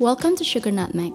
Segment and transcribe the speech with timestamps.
[0.00, 1.12] Welcome to Sugar Nutmeg,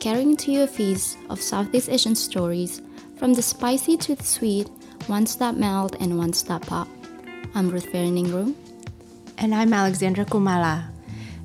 [0.00, 2.80] carrying to you a feast of Southeast Asian stories
[3.18, 4.70] from the spicy to the sweet,
[5.06, 6.88] ones that melt and ones that pop.
[7.54, 8.54] I'm Ruth Vereningrum.
[9.36, 10.88] And I'm Alexandra Kumala.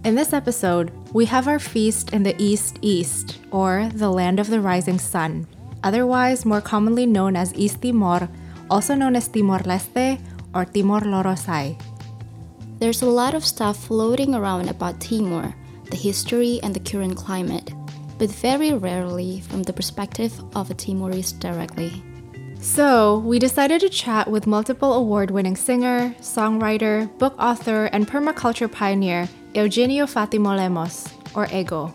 [0.06, 4.48] In this episode, we have our feast in the East East, or the land of
[4.48, 5.46] the rising sun,
[5.84, 8.30] otherwise more commonly known as East Timor,
[8.70, 10.22] also known as Timor Leste
[10.56, 11.78] or Timor Lorosai.
[12.80, 15.54] There's a lot of stuff floating around about Timor,
[15.90, 17.72] the history and the current climate,
[18.18, 22.04] but very rarely from the perspective of a Timorese directly.
[22.60, 28.72] So, we decided to chat with multiple award winning singer, songwriter, book author, and permaculture
[28.72, 31.94] pioneer Eugenio Fatimo Lemos, or Ego.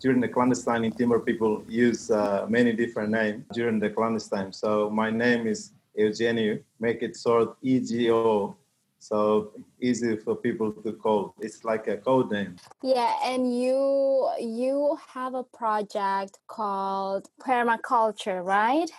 [0.00, 4.52] During the clandestine in Timor, people use uh, many different names during the clandestine.
[4.52, 8.56] So, my name is Eugenio, make it short EGO
[9.04, 11.34] so easy for people to call.
[11.40, 12.56] It's like a code name.
[12.82, 18.90] Yeah, and you you have a project called Permaculture, right?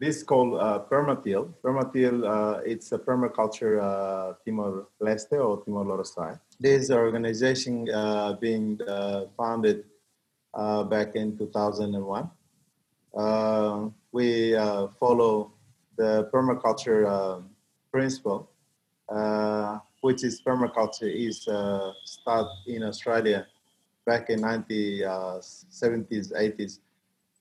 [0.00, 1.52] This is called uh, Permatil.
[1.62, 6.40] Permatil, uh, it's a permaculture uh, Timor Leste or Timor Leste.
[6.58, 9.84] This organization uh, being uh, founded
[10.54, 12.30] uh, back in 2001.
[13.14, 14.54] Uh, we
[14.98, 15.52] follow
[15.96, 17.44] the permaculture
[17.92, 18.51] principle
[19.12, 23.46] uh, which is permaculture, is uh, started in Australia
[24.06, 26.78] back in 1970s, 80s.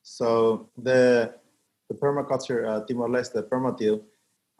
[0.03, 1.33] So the
[1.89, 4.01] the permaculture uh, Timor-Leste, Permatil,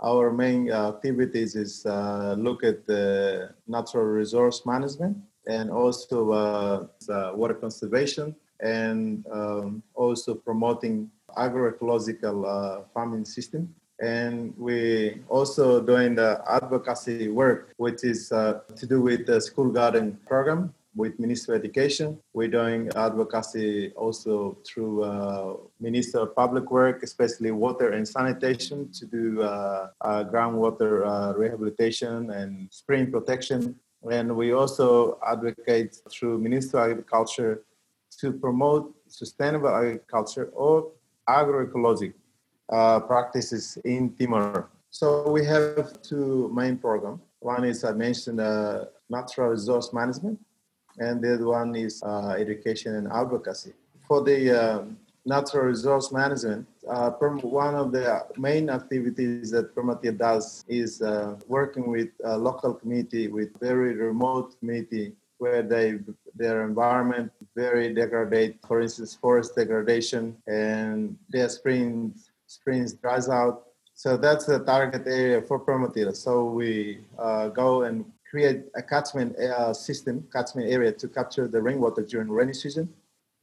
[0.03, 5.17] our main uh, activities is uh, look at the natural resource management
[5.47, 15.21] and also uh, water conservation and um, also promoting agroecological uh, farming system and we
[15.29, 20.73] also doing the advocacy work, which is uh, to do with the school garden program
[20.95, 22.19] with Minister of Education.
[22.33, 29.05] We're doing advocacy also through uh, Minister of Public Work, especially water and sanitation, to
[29.05, 33.75] do uh, uh, groundwater uh, rehabilitation and spring protection.
[34.09, 37.61] And we also advocate through Minister of Agriculture
[38.19, 40.91] to promote sustainable agriculture or
[41.29, 42.13] agroecology
[42.71, 44.69] uh, practices in Timor.
[44.89, 47.21] So we have two main programs.
[47.39, 50.39] One is I mentioned uh, natural resource management,
[50.99, 53.73] and the other one is uh, education and advocacy.
[54.07, 54.83] For the uh,
[55.25, 61.89] natural resource management, uh, one of the main activities that Permatil does is uh, working
[61.89, 65.99] with a local community, with very remote community where they
[66.35, 73.63] their environment very degraded, for instance, forest degradation, and their springs springs dries out.
[73.93, 76.15] So that's the target area for Permatil.
[76.15, 81.61] So we uh, go and create a catchment uh, system, catchment area to capture the
[81.61, 82.89] rainwater during rainy season,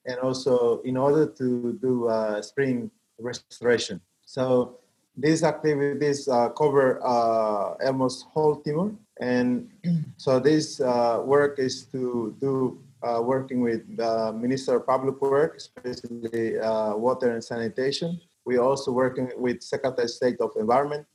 [0.06, 4.00] and also in order to do uh, spring restoration.
[4.24, 4.78] So
[5.16, 9.70] these activities uh, cover uh, almost whole Timor, and
[10.16, 12.78] so this uh, work is to do
[13.22, 16.58] working with the Minister of Public Works, especially
[16.98, 21.06] water and sanitation, we're also working with Secretary State of Environment.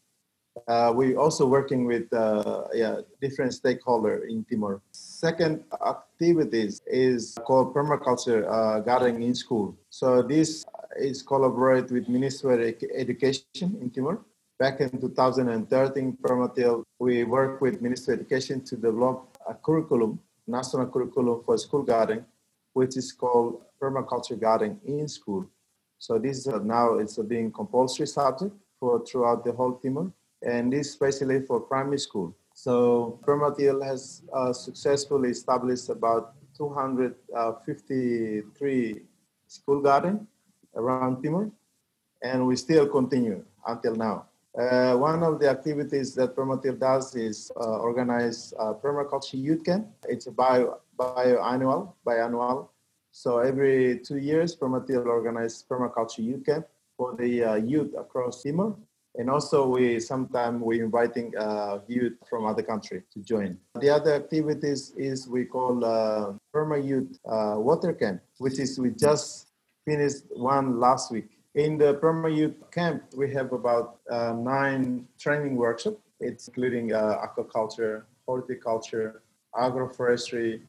[0.67, 4.81] Uh, we're also working with uh, yeah, different stakeholders in Timor.
[4.91, 9.75] Second activities is called permaculture uh, gardening in school.
[9.89, 10.63] So this
[10.95, 14.19] is collaborate with Ministry of Education in Timor.
[14.59, 20.85] Back in 2013, Permatil, we work with Ministry of Education to develop a curriculum, national
[20.85, 22.25] curriculum for school gardening,
[22.73, 25.49] which is called permaculture gardening in school.
[26.03, 30.11] So this is now it's a being compulsory subject for throughout the whole Timor,
[30.45, 32.35] and this especially for primary school.
[32.53, 39.01] So Permatil has uh, successfully established about 253
[39.47, 40.27] school garden
[40.75, 41.49] around Timor,
[42.21, 44.25] and we still continue until now.
[44.59, 49.87] Uh, one of the activities that Permatil does is uh, organize a permaculture youth camp.
[50.09, 51.93] It's a bio, biannual
[53.13, 56.65] so every two years, Permatil organizes permaculture youth camp
[56.97, 58.75] for the uh, youth across Timor.
[59.15, 63.59] And also we sometimes we inviting uh, youth from other country to join.
[63.79, 68.89] The other activities is we call uh, Perma Youth uh, Water Camp, which is we
[68.89, 69.51] just
[69.85, 71.29] finished one last week.
[71.53, 76.01] In the Perma Youth Camp, we have about uh, nine training workshops.
[76.19, 79.21] It's including uh, aquaculture, horticulture,
[79.55, 80.61] agroforestry,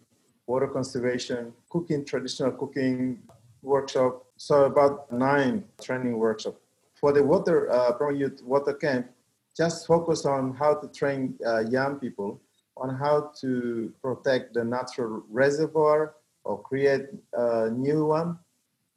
[0.47, 3.19] water conservation, cooking, traditional cooking
[3.63, 4.25] workshop.
[4.37, 6.57] So about nine training workshop.
[6.95, 9.11] For the water, uh, Youth Water Camp,
[9.57, 12.41] just focus on how to train uh, young people
[12.77, 16.15] on how to protect the natural reservoir
[16.45, 18.39] or create a new one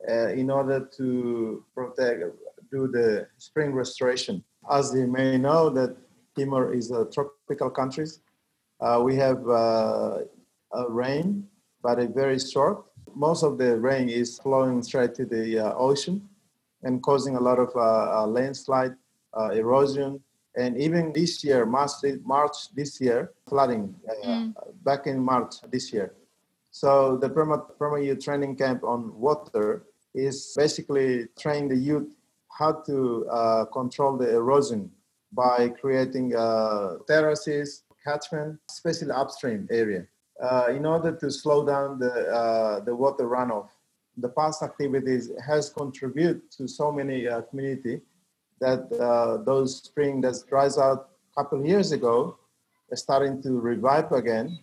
[0.10, 2.24] uh, in order to protect,
[2.72, 4.44] do the spring restoration.
[4.70, 5.96] As you may know, that
[6.36, 8.08] Timor is a tropical country.
[8.80, 10.20] Uh, we have uh,
[10.90, 11.48] rain,
[11.81, 12.86] but it's very short.
[13.16, 16.28] Most of the rain is flowing straight to the uh, ocean
[16.84, 18.96] and causing a lot of uh, uh, landslide,
[19.54, 20.19] erosion,
[20.56, 21.92] and even this year, March,
[22.24, 23.94] March this year, flooding
[24.25, 24.54] mm.
[24.84, 26.14] back in March this year.
[26.72, 32.13] So the Perma, Perma Youth Training Camp on Water is basically training the youth
[32.58, 34.90] how to uh, control the erosion
[35.31, 40.08] by creating uh, terraces, catchment, especially upstream area,
[40.42, 43.69] uh, in order to slow down the, uh, the water runoff.
[44.18, 48.01] The past activities has contributed to so many uh, community
[48.60, 52.38] that uh, those spring that dries out a couple years ago
[52.92, 54.60] are starting to revive again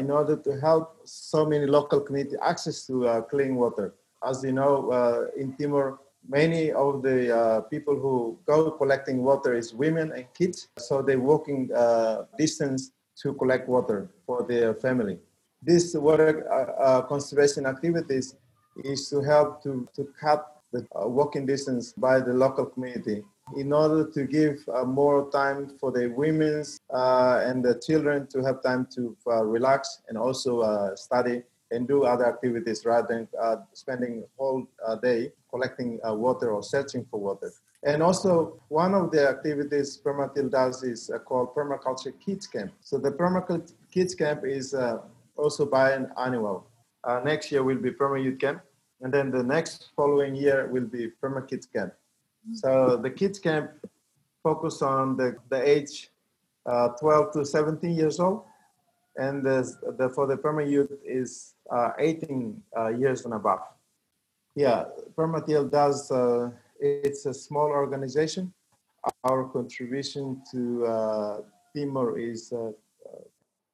[0.00, 3.94] in order to help so many local community access to clean water
[4.24, 9.54] as you know, uh, in Timor, many of the uh, people who go collecting water
[9.54, 10.68] is women and kids.
[10.78, 15.18] So they're walking uh, distance to collect water for their family.
[15.62, 18.34] This water uh, uh, conservation activities
[18.84, 23.22] is to help to, to cut the uh, walking distance by the local community
[23.56, 28.86] in order to give more time for the women and the children to have time
[28.94, 31.42] to relax and also study
[31.72, 36.62] and do other activities rather than uh, spending whole uh, day collecting uh, water or
[36.62, 37.50] searching for water.
[37.84, 42.72] And also, one of the activities Permatil does is uh, called Permaculture Kids Camp.
[42.80, 44.98] So the Permaculture Kids Camp is uh,
[45.36, 46.62] also biannual.
[47.02, 48.62] Uh, next year will be Perma Youth Camp,
[49.00, 51.92] and then the next following year will be Perma Kids Camp.
[52.52, 53.70] So the Kids Camp
[54.42, 56.10] focus on the, the age
[56.64, 58.44] 12 to 17 years old
[59.16, 63.60] and the, the, for the perma youth is uh, 18 uh, years and above.
[64.54, 64.84] Yeah,
[65.16, 66.50] Permatil does, uh,
[66.82, 68.52] it's a small organization.
[69.24, 71.36] Our contribution to uh,
[71.74, 72.72] Timor is uh,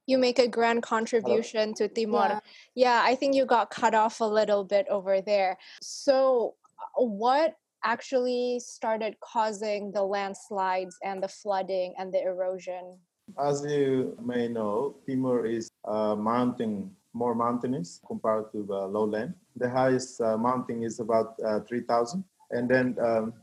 [0.06, 2.28] you make a grand contribution to Timor.
[2.28, 2.40] Yeah.
[2.74, 5.58] yeah, I think you got cut off a little bit over there.
[5.82, 6.54] So,
[6.96, 12.98] what actually started causing the landslides and the flooding and the erosion?
[13.38, 19.34] As you may know, Timor is a mountain, more mountainous compared to the lowland.
[19.56, 22.24] The highest uh, mountain is about uh, 3,000.
[22.50, 23.34] And then um,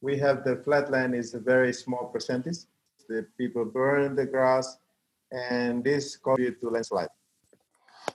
[0.00, 2.58] we have the flatland is a very small percentage.
[3.08, 4.78] The people burn the grass
[5.30, 7.08] and this contributes to landslide.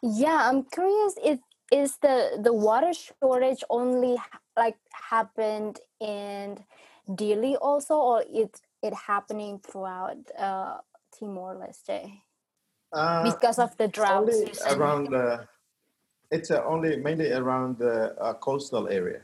[0.01, 1.39] Yeah, I'm curious if
[1.71, 4.17] is the the water shortage only
[4.57, 6.59] like happened in
[7.07, 10.77] Dili also or it it happening throughout uh,
[11.17, 12.21] Timor Leste?
[12.91, 14.27] Uh, because of the drought.
[14.69, 15.47] Around the,
[16.29, 19.21] it's uh, only mainly around the uh, coastal area.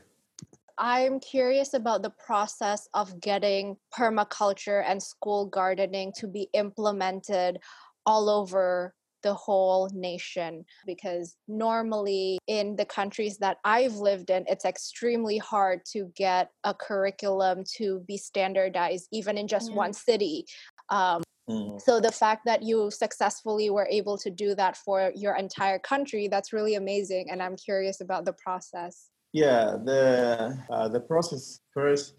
[0.78, 7.58] I'm curious about the process of getting permaculture and school gardening to be implemented
[8.06, 8.94] all over
[9.24, 15.80] the whole nation because normally in the countries that I've lived in, it's extremely hard
[15.92, 19.76] to get a curriculum to be standardized, even in just yeah.
[19.76, 20.44] one city.
[20.90, 21.80] Um, Mm.
[21.80, 26.28] So the fact that you successfully were able to do that for your entire country,
[26.28, 27.28] that's really amazing.
[27.30, 29.08] And I'm curious about the process.
[29.32, 32.14] Yeah, the uh, the process first,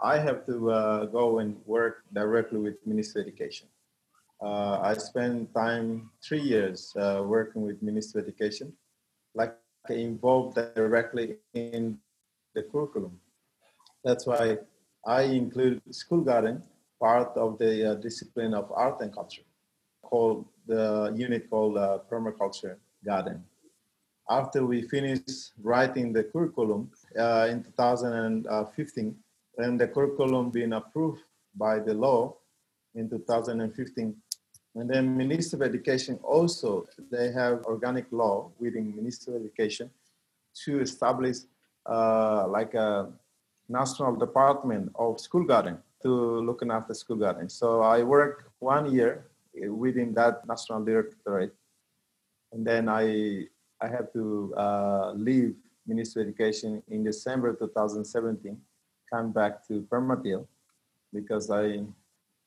[0.00, 3.68] I have to uh, go and work directly with Ministry of Education.
[4.40, 8.72] Uh, I spent time three years uh, working with Ministry of Education,
[9.34, 9.56] like
[9.88, 11.98] involved directly in
[12.54, 13.18] the curriculum.
[14.04, 14.58] That's why
[15.06, 16.62] I include school garden
[17.00, 19.42] part of the uh, discipline of art and culture
[20.02, 23.42] called the unit called uh, permaculture garden.
[24.32, 29.14] After we finished writing the curriculum uh, in 2015,
[29.58, 31.20] and the curriculum being approved
[31.54, 32.34] by the law
[32.94, 34.16] in 2015,
[34.74, 39.90] and then Minister of Education also, they have organic law within Minister of Education
[40.64, 41.36] to establish
[41.84, 43.12] uh, like a
[43.68, 46.10] national department of school garden to
[46.40, 47.50] looking after school garden.
[47.50, 51.54] So I worked one year within that national directorate,
[52.52, 53.48] and then I
[53.82, 58.56] I have to uh, leave Ministry of Education in December 2017,
[59.12, 60.46] come back to Permatil
[61.12, 61.82] because I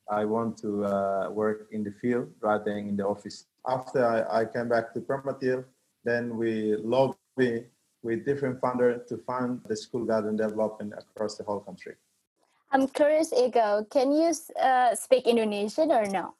[0.09, 3.47] I want to uh, work in the field rather than in the office.
[3.67, 5.65] After I, I came back to Permatil,
[6.05, 7.65] then we lobby
[8.03, 11.95] with different funders to fund the school garden development across the whole country.
[12.71, 16.35] I'm curious, Ego, can you uh, speak Indonesian or no?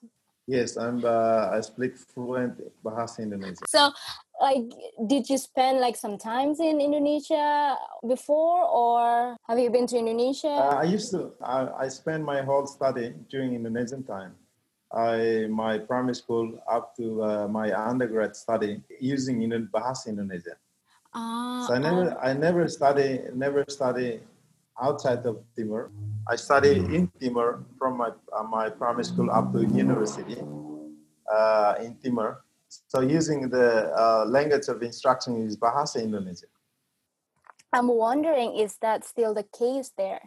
[0.48, 1.04] Yes, I'm.
[1.04, 3.66] Uh, I speak fluent Bahasa Indonesia.
[3.66, 3.90] So,
[4.42, 4.70] like,
[5.08, 7.78] did you spend like some times in Indonesia
[8.08, 10.48] before, or have you been to Indonesia?
[10.48, 11.32] Uh, I used to.
[11.42, 14.36] I, I spent my whole study during Indonesian time.
[14.94, 20.56] I my primary school up to uh, my undergrad study using Indo- Bahasa Indonesia.
[21.12, 24.20] Ah, So I never, I never study, never study
[24.80, 25.92] outside of Timor.
[26.28, 30.40] I study in Timor from my uh, my primary school up to university
[31.28, 32.45] uh, in Timor.
[32.70, 36.48] So using the uh, language of instruction is Bahasa Indonesia.
[37.74, 40.22] I'm wondering, is that still the case there,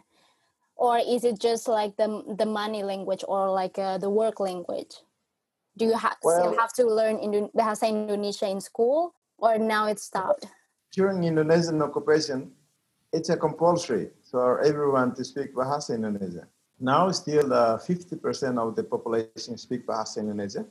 [0.75, 5.01] or is it just like the the money language or like uh, the work language?
[5.77, 10.03] Do you ha- still have to learn Indo- Bahasa Indonesia in school, or now it's
[10.03, 10.45] stopped?
[10.91, 12.51] During Indonesian occupation,
[13.13, 16.47] it's a compulsory for everyone to speak Bahasa Indonesia.
[16.79, 20.65] Now still uh, 50% of the population speak Bahasa Indonesia.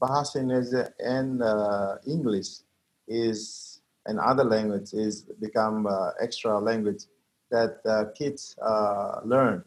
[0.00, 2.60] Bahasa Indonesia and uh, English
[3.08, 7.04] is and other language is become uh, extra language
[7.50, 9.64] that uh, kids uh, learn.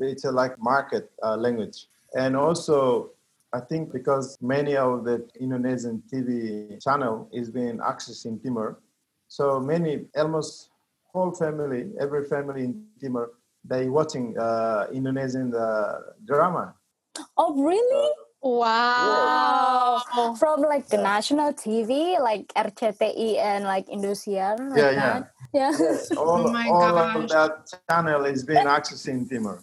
[0.00, 1.86] It's like market uh, language.
[2.14, 3.10] And also,
[3.52, 8.78] I think because many of the Indonesian TV channel is being accessed in Timor,
[9.28, 10.70] so many, almost
[11.12, 13.30] whole family, every family in Timor,
[13.64, 16.74] they watching uh, Indonesian uh, drama.
[17.36, 18.12] Oh, really?
[18.42, 20.02] Wow.
[20.38, 24.58] From like the national TV, like RCTI and like Indosiar.
[24.58, 25.20] Like Yeah, yeah.
[25.20, 25.32] that.
[25.52, 25.72] Yeah.
[26.16, 27.16] all, Oh my all gosh.
[27.16, 29.62] of that channel is being accessed in Timor.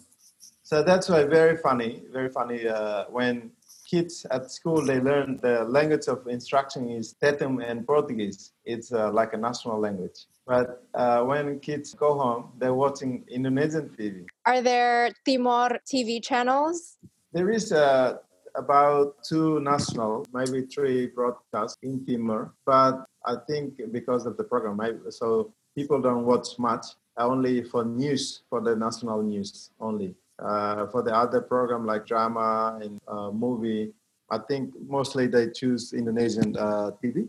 [0.62, 3.50] So that's why very funny, very funny uh, when
[3.90, 8.52] kids at school they learn the language of instruction is Tetum and Portuguese.
[8.66, 10.26] It's uh, like a national language.
[10.46, 14.26] But uh, when kids go home, they're watching Indonesian TV.
[14.46, 16.98] Are there Timor TV channels?
[17.32, 18.18] There is uh,
[18.58, 24.76] about two national, maybe three broadcasts in Timor, but I think because of the program,
[24.76, 26.86] maybe, so people don't watch much.
[27.16, 30.14] Only for news, for the national news only.
[30.38, 33.92] Uh, for the other program like drama and uh, movie,
[34.30, 37.28] I think mostly they choose Indonesian uh, TV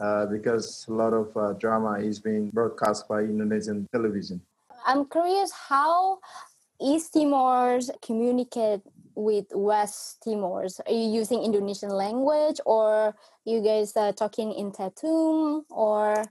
[0.00, 4.40] uh, because a lot of uh, drama is being broadcast by Indonesian television.
[4.86, 6.20] I'm curious how
[6.80, 8.80] East Timors communicate
[9.20, 10.80] with West Timors.
[10.86, 16.24] Are you using Indonesian language or you guys are talking in Tetum or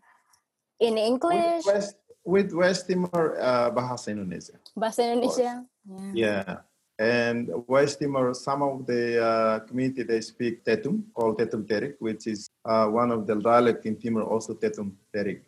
[0.80, 1.66] in English?
[1.66, 4.58] With West, with West Timor, uh, bahasa Indonesia.
[4.74, 5.64] Bahasa Indonesia?
[5.86, 6.14] Yeah.
[6.14, 6.56] Yeah.
[7.00, 12.28] And West Timor, some of the uh, community they speak Tetum, called Tetum Terik, which
[12.28, 15.48] is uh, one of the dialect in Timor, also Tetum Terik.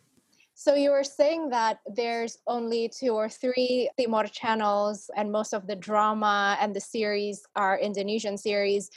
[0.64, 5.66] So you were saying that there's only two or three Timor channels, and most of
[5.66, 8.88] the drama and the series are Indonesian series.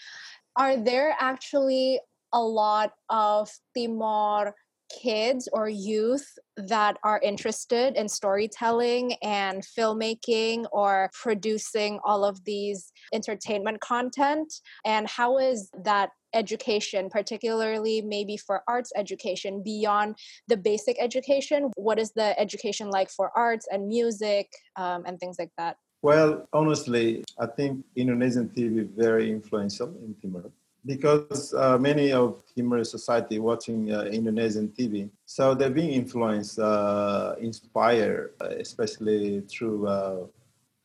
[0.56, 2.00] Are there actually
[2.34, 4.54] a lot of Timor
[4.96, 12.92] kids or youth that are interested in storytelling and filmmaking or producing all of these
[13.12, 14.54] entertainment content?
[14.86, 21.72] And how is that education, particularly maybe for arts education, beyond the basic education?
[21.76, 25.78] What is the education like for arts and music um, and things like that?
[26.02, 30.52] Well, honestly, I think Indonesian TV is very influential in Timor
[30.86, 37.34] because uh, many of Timor society watching uh, Indonesian TV, so they're being influenced, uh,
[37.40, 40.28] inspired, uh, especially through uh,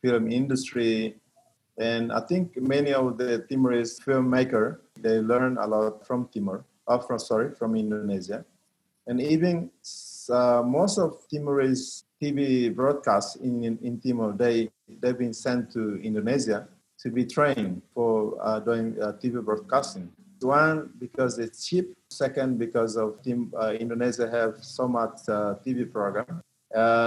[0.01, 1.15] film industry,
[1.81, 6.99] and I think many of the Timorese filmmaker they learn a lot from Timor, uh,
[6.99, 8.45] from sorry, from Indonesia,
[9.07, 9.71] and even
[10.29, 14.69] uh, most of Timorese TV broadcasts in, in, in Timor they
[15.01, 16.67] they've been sent to Indonesia
[16.99, 20.11] to be trained for uh, doing uh, TV broadcasting.
[20.41, 21.93] One because it's cheap.
[22.09, 26.41] Second because of Tim, uh, Indonesia have so much uh, TV program.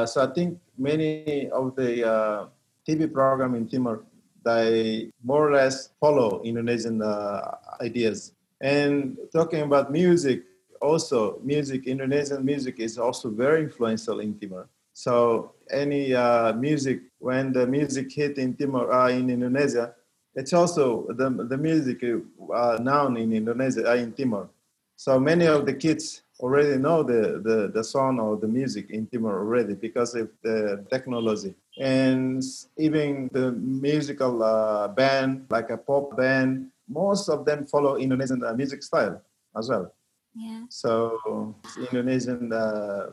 [0.06, 2.48] So I think many of the
[2.86, 4.04] TV program in Timor
[4.44, 8.32] they more or less follow Indonesian uh, ideas.
[8.60, 10.42] And talking about music,
[10.80, 14.68] also music, Indonesian music is also very influential in Timor.
[14.92, 19.94] So any uh, music, when the music hit in Timor, uh, in Indonesia,
[20.34, 24.48] it's also the, the music uh, known in Indonesia, uh, in Timor.
[24.96, 29.06] So many of the kids already know the, the, the song or the music in
[29.06, 31.54] Timor already because of the technology.
[31.78, 32.42] And
[32.76, 38.52] even the musical uh, band, like a pop band, most of them follow Indonesian uh,
[38.54, 39.22] music style
[39.56, 39.92] as well.
[40.34, 40.64] Yeah.
[40.68, 43.10] So Indonesian uh,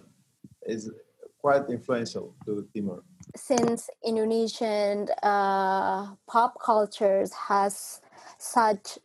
[0.65, 0.89] is
[1.39, 3.03] quite influential to Timor.
[3.35, 8.01] Since Indonesian uh, pop cultures has
[8.37, 8.97] such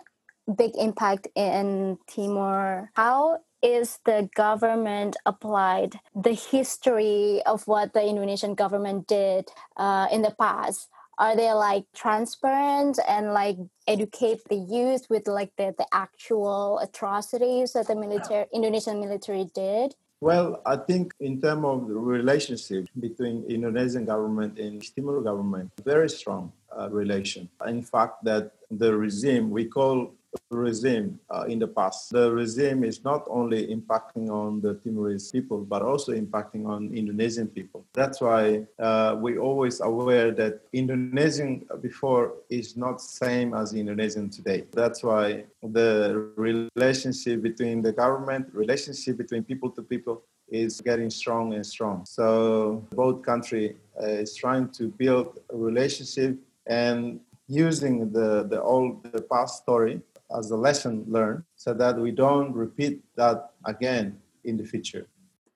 [0.55, 2.91] big impact in Timor.
[2.95, 10.23] How is the government applied the history of what the Indonesian government did uh, in
[10.23, 10.89] the past?
[11.19, 13.57] Are they like transparent and like
[13.89, 19.95] educate the youth with like the, the actual atrocities that the military Indonesian military did?
[20.21, 26.09] Well, I think in terms of the relationship between Indonesian government and Timor government, very
[26.09, 27.49] strong uh, relation.
[27.67, 30.15] In fact, that the regime we call
[30.51, 32.11] regime uh, in the past.
[32.11, 37.49] The regime is not only impacting on the Timorese people, but also impacting on Indonesian
[37.49, 37.85] people.
[37.93, 44.65] That's why uh, we always aware that Indonesian before is not same as Indonesian today.
[44.73, 51.55] That's why the relationship between the government, relationship between people to people is getting strong
[51.55, 52.05] and strong.
[52.07, 59.03] So both country uh, is trying to build a relationship and using the, the old
[59.13, 60.01] the past story
[60.37, 65.07] as a lesson learned so that we don't repeat that again in the future.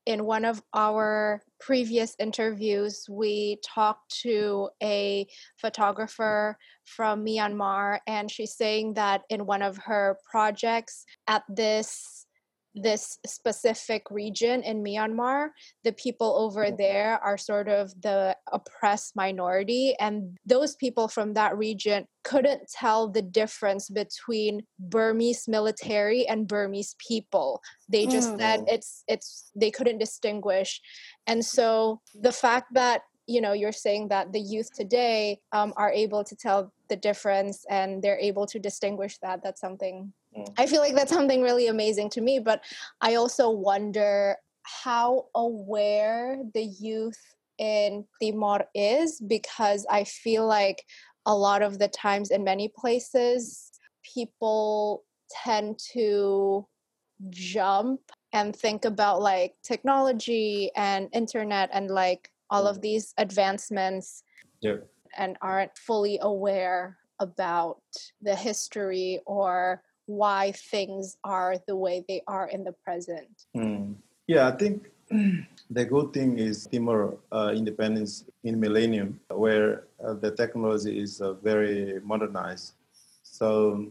[0.06, 5.26] In one of our previous interviews, we talked to a
[5.58, 12.19] photographer from Myanmar, and she's saying that in one of her projects at this
[12.74, 15.48] this specific region in Myanmar,
[15.84, 19.94] the people over there are sort of the oppressed minority.
[19.98, 26.94] And those people from that region couldn't tell the difference between Burmese military and Burmese
[26.98, 27.60] people.
[27.88, 28.38] They just mm.
[28.38, 30.80] said it's it's they couldn't distinguish.
[31.26, 35.92] And so the fact that you know you're saying that the youth today um, are
[35.92, 40.52] able to tell the difference and they're able to distinguish that that's something Mm.
[40.58, 42.62] I feel like that's something really amazing to me, but
[43.00, 47.18] I also wonder how aware the youth
[47.58, 50.82] in Timor is because I feel like
[51.26, 53.70] a lot of the times in many places
[54.14, 55.04] people
[55.44, 56.66] tend to
[57.28, 58.00] jump
[58.32, 62.82] and think about like technology and internet and like all of mm.
[62.82, 64.22] these advancements
[64.60, 64.76] yeah.
[65.16, 67.82] and aren't fully aware about
[68.22, 73.30] the history or why things are the way they are in the present.
[73.56, 73.94] Mm.
[74.26, 74.90] Yeah, I think
[75.70, 81.34] the good thing is Timor uh, independence in millennium, where uh, the technology is uh,
[81.34, 82.74] very modernized.
[83.22, 83.86] So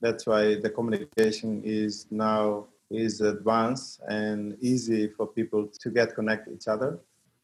[0.00, 6.48] that's why the communication is now is advanced and easy for people to get connect
[6.48, 6.98] each other.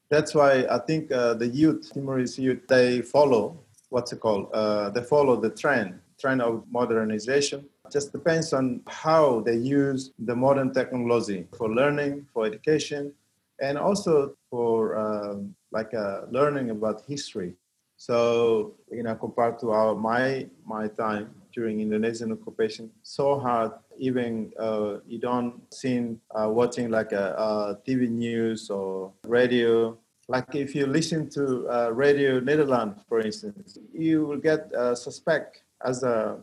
[0.08, 3.58] That's why I think uh, the youth, Timorese youth, they follow
[3.94, 4.48] what's it called?
[4.52, 10.34] Uh, they follow the trend, trend of modernization just depends on how they use the
[10.34, 13.12] modern technology for learning, for education,
[13.60, 17.54] and also for um, like uh, learning about history.
[17.96, 23.72] So you know, compared to our my my time during Indonesian occupation, so hard.
[23.96, 29.96] Even uh, you don't see uh, watching like a, a, TV news or radio.
[30.26, 35.62] Like if you listen to uh, Radio Netherlands, for instance, you will get uh, suspect
[35.84, 36.38] as a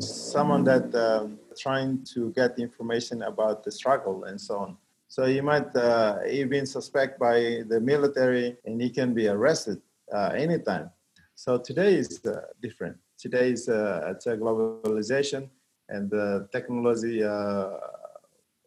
[0.00, 1.26] someone that uh,
[1.58, 4.76] trying to get information about the struggle and so on.
[5.08, 9.80] So you might uh, even suspect by the military, and he can be arrested
[10.12, 10.90] uh, anytime.
[11.34, 12.96] So today is uh, different.
[13.18, 15.48] Today is uh, it's a globalization,
[15.88, 17.68] and the technology uh,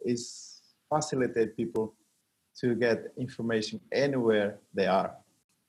[0.06, 1.94] is facilitate people
[2.60, 5.16] to get information anywhere they are.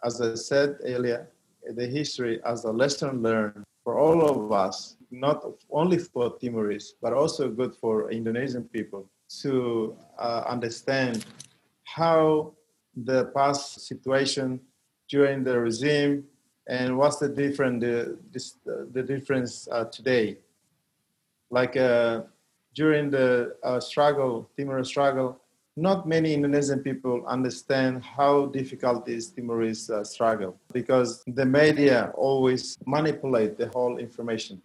[0.05, 1.29] As I said earlier,
[1.75, 7.12] the history as a lesson learned for all of us not only for Timorese, but
[7.12, 9.09] also good for Indonesian people
[9.42, 11.25] to uh, understand
[11.85, 12.53] how
[13.05, 14.61] the past situation
[15.09, 16.25] during the regime
[16.66, 20.38] and what's the different the, this, the difference uh, today.
[21.51, 22.23] Like uh,
[22.75, 25.40] during the uh, struggle, Timor struggle,
[25.77, 32.79] not many Indonesian people understand how difficult is Timorese uh, struggle because the media always
[32.87, 34.61] manipulate the whole information.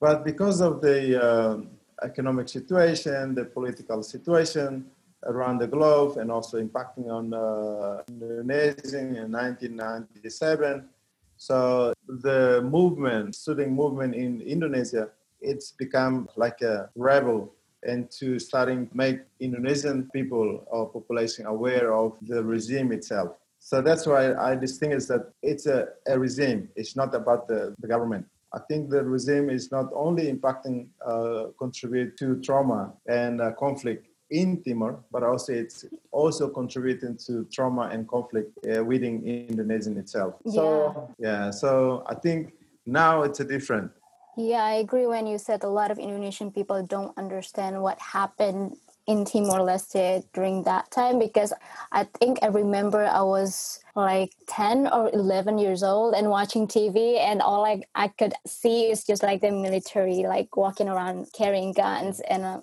[0.00, 1.58] But because of the uh,
[2.02, 4.86] economic situation, the political situation
[5.24, 10.88] around the globe, and also impacting on uh, Indonesia in 1997,
[11.36, 15.08] so the movement, student movement in Indonesia,
[15.40, 17.52] it's become like a rebel
[17.84, 23.36] and to starting make Indonesian people or population aware of the regime itself.
[23.60, 26.68] So that's why I distinguish that it's a, a regime.
[26.74, 28.26] It's not about the, the government.
[28.52, 34.08] I think the regime is not only impacting, uh, contribute to trauma and uh, conflict
[34.30, 40.34] in Timor, but also it's also contributing to trauma and conflict uh, within Indonesia itself.
[40.44, 40.52] Yeah.
[40.52, 42.52] So yeah, so I think
[42.86, 43.90] now it's a different.
[44.36, 48.76] Yeah, I agree when you said a lot of Indonesian people don't understand what happened
[49.08, 51.54] in Timor Leste during that time because
[51.90, 57.18] I think I remember I was like 10 or 11 years old and watching TV
[57.18, 61.72] and all I, I could see is just like the military like walking around carrying
[61.72, 62.60] guns and uh,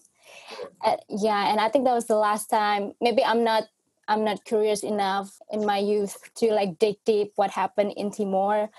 [0.85, 2.93] uh, yeah and I think that was the last time.
[3.01, 3.63] Maybe I'm not
[4.07, 8.69] I'm not curious enough in my youth to like dig deep what happened in Timor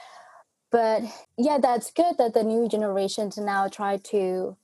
[0.71, 1.03] but
[1.37, 4.57] yeah that's good that the new generations now try to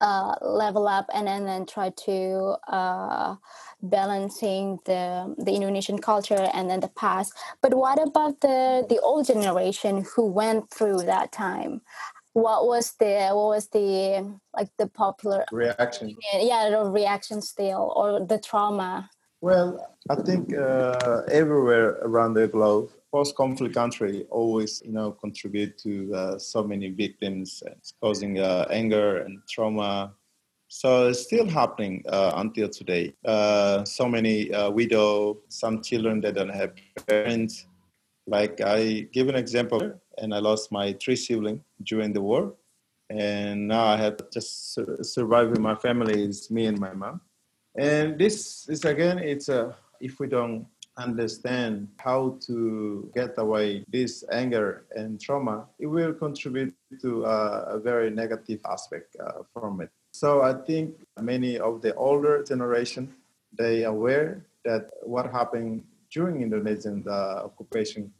[0.00, 3.36] uh, level up and, and then try to uh,
[3.82, 7.32] balancing the the Indonesian culture and then the past.
[7.62, 11.80] But what about the the old generation who went through that time?
[12.32, 16.16] What was the what was the like the popular reaction?
[16.34, 19.10] Yeah, the reaction still or the trauma.
[19.40, 26.12] Well, I think uh, everywhere around the globe, post-conflict country always, you know, contribute to
[26.12, 30.12] uh, so many victims, it's causing uh, anger and trauma.
[30.66, 33.14] So it's still happening uh, until today.
[33.24, 36.72] Uh, so many uh, widow, some children that don't have
[37.06, 37.66] parents.
[38.26, 39.84] Like I give an example,
[40.18, 42.54] and I lost my three siblings during the war,
[43.10, 46.24] and now I have just survived with my family.
[46.24, 47.20] Is me and my mom
[47.76, 54.24] and this is again, it's a, if we don't understand how to get away this
[54.30, 59.90] anger and trauma, it will contribute to a, a very negative aspect uh, from it.
[60.12, 63.12] So I think many of the older generation,
[63.52, 68.12] they aware that what happened during Indonesian uh, occupation,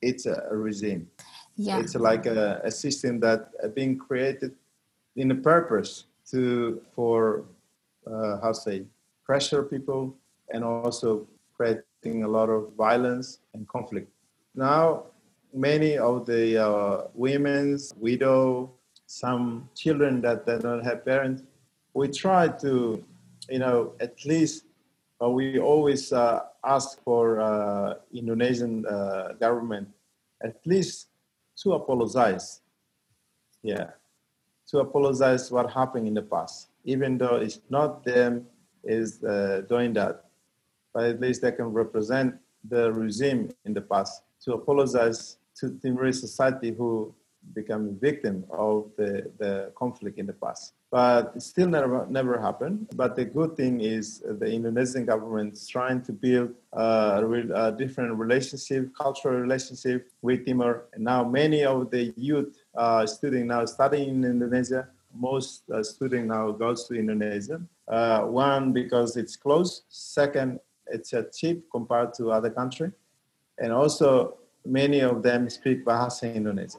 [0.00, 1.08] it's a, a regime.
[1.56, 1.78] Yeah.
[1.78, 4.52] It's like a, a system that being created
[5.16, 7.44] in a purpose to for
[8.06, 8.84] uh, how say
[9.24, 10.16] pressure people
[10.52, 11.82] and also creating
[12.24, 14.10] a lot of violence and conflict.
[14.54, 15.04] Now,
[15.52, 18.72] many of the uh, women's widow,
[19.06, 21.42] some children that, that don't have parents,
[21.94, 23.02] we try to,
[23.48, 24.64] you know, at least
[25.22, 29.88] uh, we always uh, ask for uh, Indonesian uh, government
[30.42, 31.08] at least
[31.56, 32.60] to apologize.
[33.62, 33.90] Yeah,
[34.68, 38.46] to apologize what happened in the past, even though it's not them
[38.82, 40.24] is uh, doing that.
[40.94, 42.36] But at least they can represent
[42.68, 47.14] the regime in the past to apologize to Timorese society who
[47.52, 50.72] become a victim of the, the conflict in the past.
[50.90, 52.88] But it still never, never happened.
[52.94, 57.22] But the good thing is the Indonesian government is trying to build a,
[57.54, 60.86] a different relationship, cultural relationship with Timor.
[60.94, 66.28] And now many of the youth uh, students now studying in Indonesia, most uh, student
[66.28, 69.82] now goes to Indonesia uh, one, because it's close.
[69.88, 72.92] Second, it's uh, cheap compared to other country.
[73.58, 76.78] And also, many of them speak Bahasa Indonesia.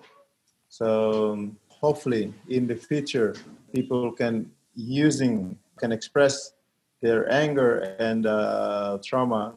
[0.70, 3.36] So um, hopefully, in the future,
[3.74, 6.54] people can using can express
[7.02, 9.54] their anger and uh, trauma.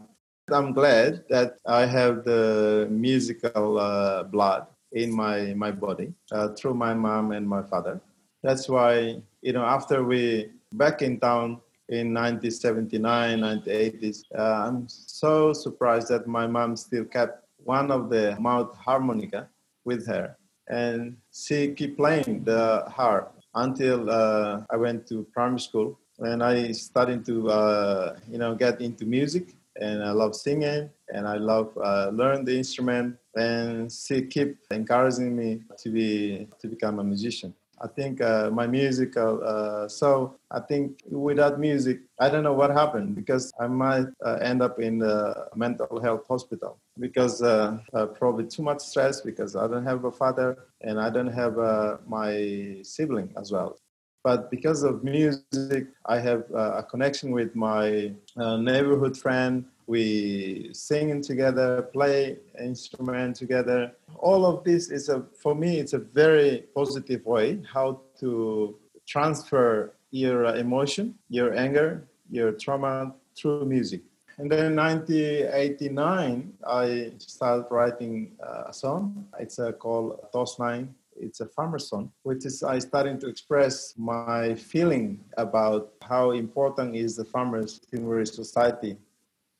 [0.50, 6.74] I'm glad that I have the musical uh, blood in my my body uh, through
[6.74, 8.00] my mom and my father.
[8.42, 14.24] That's why you know after we back in town in 1979, 1980s.
[14.36, 19.48] Uh, I'm so surprised that my mom still kept one of the mouth harmonica
[19.84, 20.36] with her,
[20.68, 25.98] and she keep playing the harp until uh, I went to primary school.
[26.20, 31.28] And I started to, uh, you know, get into music, and I love singing, and
[31.28, 33.16] I love uh, learn the instrument.
[33.36, 37.54] And she keep encouraging me to be to become a musician.
[37.80, 39.40] I think uh, my musical.
[39.44, 44.38] Uh, so I think without music, I don't know what happened because I might uh,
[44.40, 49.56] end up in a mental health hospital because uh, uh, probably too much stress because
[49.56, 53.78] I don't have a father and I don't have uh, my sibling as well.
[54.24, 61.82] But because of music, I have a connection with my neighborhood friend we sing together,
[61.82, 63.92] play instrument together.
[64.18, 69.94] All of this is a, for me, it's a very positive way how to transfer
[70.10, 74.02] your emotion, your anger, your trauma through music.
[74.36, 79.26] And then 1989, I started writing a song.
[79.40, 80.94] It's uh, called Tos Nain.
[81.16, 86.94] It's a farmer song, which is I starting to express my feeling about how important
[86.94, 88.96] is the farmers in our society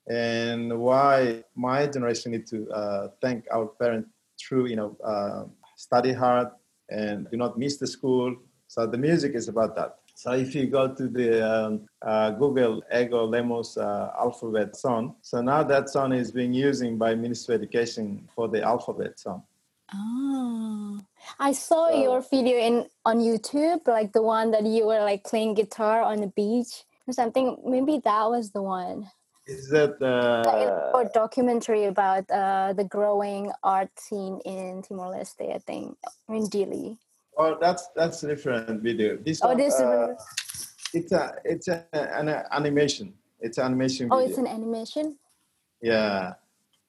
[0.08, 4.08] and why my generation need to uh, thank our parents
[4.40, 5.44] through you know uh,
[5.76, 6.48] study hard
[6.90, 8.34] and do not miss the school
[8.66, 12.82] so the music is about that so if you go to the um, uh, google
[12.94, 17.60] ego lemos uh, alphabet song so now that song is being used by ministry of
[17.60, 19.42] education for the alphabet song
[19.94, 21.00] oh
[21.38, 25.24] I saw so, your video in on YouTube, like the one that you were like
[25.24, 27.56] playing guitar on the beach or something.
[27.64, 29.10] Maybe that was the one.
[29.48, 35.54] Is that uh, or documentary about uh, the growing art scene in Timor Leste?
[35.54, 35.96] I think
[36.28, 36.98] in Dili.
[37.38, 39.16] Oh, that's that's a different video.
[39.16, 40.14] This oh, one, this uh,
[40.92, 43.14] it's a it's a, an animation.
[43.40, 44.08] It's an animation.
[44.10, 45.16] Oh, it's an animation.
[45.80, 46.34] Yeah,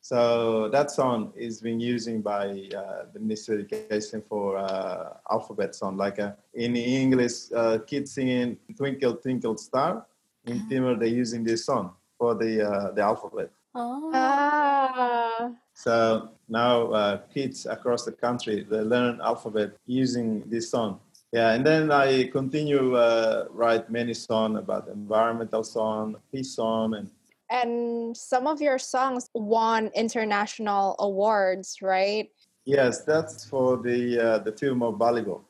[0.01, 5.75] so that song is being used by uh, the Ministry of Education for uh, alphabet
[5.75, 5.95] song.
[5.95, 10.05] Like uh, in English, uh, kids singing "Twinkle Twinkle Star."
[10.45, 10.69] In uh-huh.
[10.69, 13.49] Timor, they're using this song for the uh, the alphabet.
[13.73, 14.11] Oh.
[14.13, 15.51] Ah.
[15.73, 20.99] So now uh, kids across the country they learn alphabet using this song.
[21.31, 27.09] Yeah, and then I continue uh, write many songs about environmental song, peace song, and
[27.49, 32.29] and some of your songs won international awards, right?
[32.65, 35.41] Yes, that's for the uh, the film of Balibo.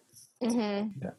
[0.44, 1.00] Mm-hmm.
[1.02, 1.16] Yeah.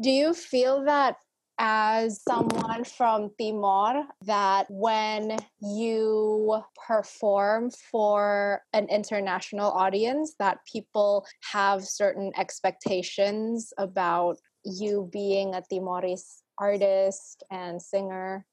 [0.00, 1.16] Do you feel that
[1.58, 11.84] as someone from Timor that when you perform for an international audience that people have
[11.84, 18.44] certain expectations about you being a Timorese artist and singer?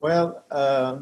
[0.00, 0.98] Well, uh,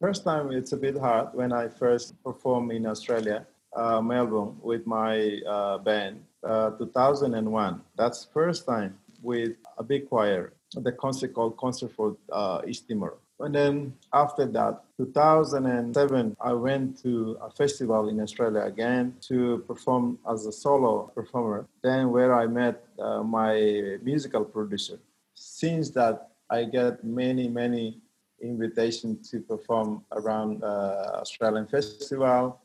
[0.00, 4.86] first time it's a bit hard when I first performed in Australia, uh, Melbourne, with
[4.86, 7.80] my uh, band, uh, 2001.
[7.96, 13.14] That's first time with a big choir, the concert called Concert for uh, East Timor.
[13.40, 20.18] And then after that, 2007, I went to a festival in Australia again to perform
[20.28, 21.68] as a solo performer.
[21.82, 24.98] Then where I met uh, my musical producer.
[25.34, 28.00] Since that, I get many, many
[28.40, 32.60] invitations to perform around uh, Australian festival,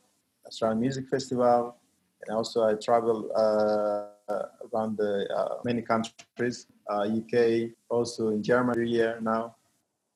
[0.46, 1.76] Australian music festival,
[2.26, 8.88] and also I travel uh, around the uh, many countries, UK, uh, also in Germany
[8.88, 9.56] here now.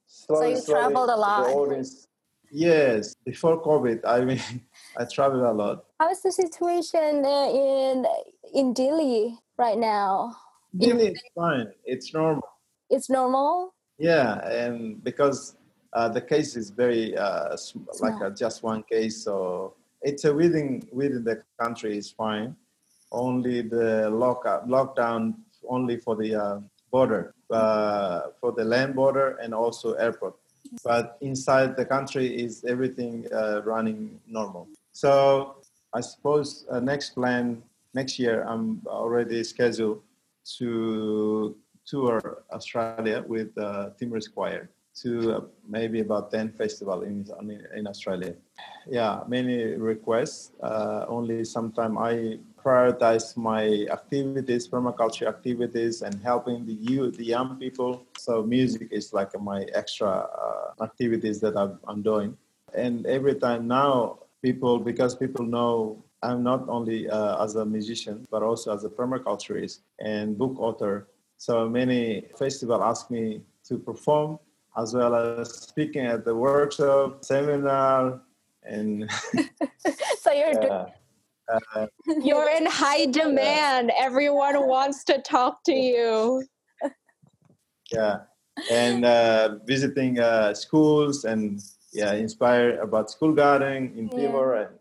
[0.06, 1.84] Slowly, so you traveled a lot.
[2.50, 4.40] Yes, before COVID, I mean,
[4.96, 5.84] I traveled a lot.
[6.00, 8.06] How's the situation in
[8.54, 10.34] in Dili right now?
[10.76, 11.68] Dili is fine.
[11.84, 12.48] It's normal.
[12.88, 13.74] It's normal.
[13.98, 15.56] Yeah, and because
[15.92, 17.54] uh, the case is very uh,
[18.00, 22.56] like a, just one case, so it's a within within the country is fine
[23.12, 25.34] only the lockout, lockdown
[25.68, 30.34] only for the uh, border, uh, for the land border and also airport.
[30.84, 34.68] But inside the country is everything uh, running normal.
[34.92, 35.56] So
[35.92, 37.62] I suppose uh, next plan
[37.94, 40.02] next year I'm already scheduled
[40.58, 43.90] to tour Australia with uh,
[44.34, 44.68] Choir
[45.02, 47.26] to uh, maybe about 10 festival in,
[47.74, 48.34] in Australia.
[48.88, 50.52] Yeah, many requests.
[50.62, 57.56] Uh, only sometime I prioritize my activities, permaculture activities, and helping the youth, the young
[57.58, 58.06] people.
[58.18, 62.36] So music is like my extra uh, activities that I'm, I'm doing.
[62.74, 68.26] And every time now, people, because people know I'm not only uh, as a musician,
[68.30, 71.08] but also as a permaculturist and book author.
[71.36, 74.38] So many festival ask me to perform
[74.76, 78.20] as well as speaking at the workshop, seminar,
[78.64, 79.10] and
[80.20, 80.86] so you're uh,
[81.52, 81.86] uh,
[82.22, 83.92] you're in high demand.
[83.96, 86.44] Everyone wants to talk to you.
[87.90, 88.18] Yeah,
[88.70, 91.58] and uh, visiting uh, schools and
[91.90, 94.26] yeah, inspired about school gardening in yeah.
[94.26, 94.78] Timor and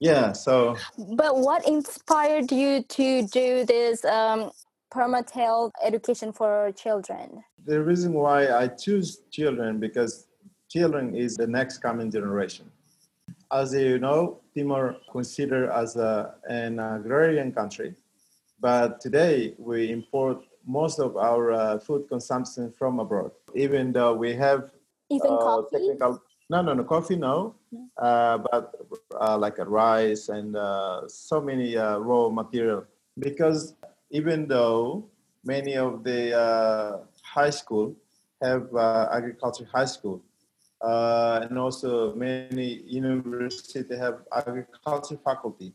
[0.00, 0.32] yeah.
[0.32, 4.50] So, but what inspired you to do this um,
[4.92, 7.44] permatil education for children?
[7.64, 10.26] The reason why I choose children because
[10.68, 12.70] children is the next coming generation.
[13.52, 17.94] As you know, Timor considered as a, an agrarian country,
[18.60, 23.30] but today we import most of our uh, food consumption from abroad.
[23.54, 24.70] Even though we have
[25.10, 25.78] even uh, coffee.
[25.78, 27.54] Technical, no, no, no, coffee, no.
[27.96, 28.74] Uh, but
[29.20, 32.84] uh, like a rice and uh, so many uh, raw material.
[33.18, 33.74] Because
[34.10, 35.08] even though
[35.44, 37.94] many of the high school
[38.42, 38.68] have
[39.12, 40.22] agriculture high school,
[40.80, 45.72] uh, and also many universities have agriculture faculty,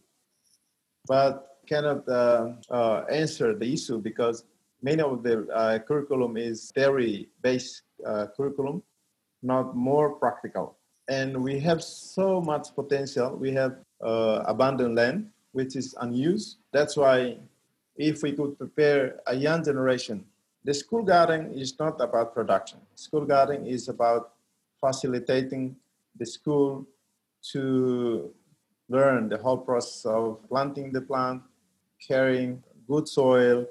[1.08, 4.46] but cannot uh, uh, answer the issue because
[4.82, 8.84] many of the uh, curriculum is theory-based uh, curriculum,
[9.42, 10.78] not more practical.
[11.10, 13.36] And we have so much potential.
[13.36, 16.58] We have uh, abandoned land which is unused.
[16.72, 17.38] That's why
[17.96, 20.26] if we could prepare a young generation,
[20.64, 22.80] the school garden is not about production.
[22.96, 24.33] School garden is about
[24.84, 25.76] facilitating
[26.20, 26.86] the school
[27.52, 28.34] to
[28.90, 31.42] learn the whole process of planting the plant
[32.06, 33.66] caring, good soil,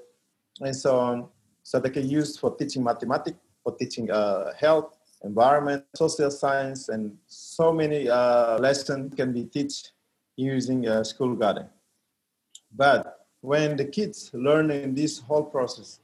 [0.61, 1.29] and so on.
[1.62, 7.16] So they can use for teaching mathematics, for teaching uh, health, environment, social science, and
[7.27, 9.92] so many uh, lessons can be taught
[10.37, 11.66] using a school garden.
[12.75, 16.01] But when the kids learn in this whole process,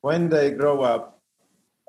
[0.00, 1.21] when they grow up,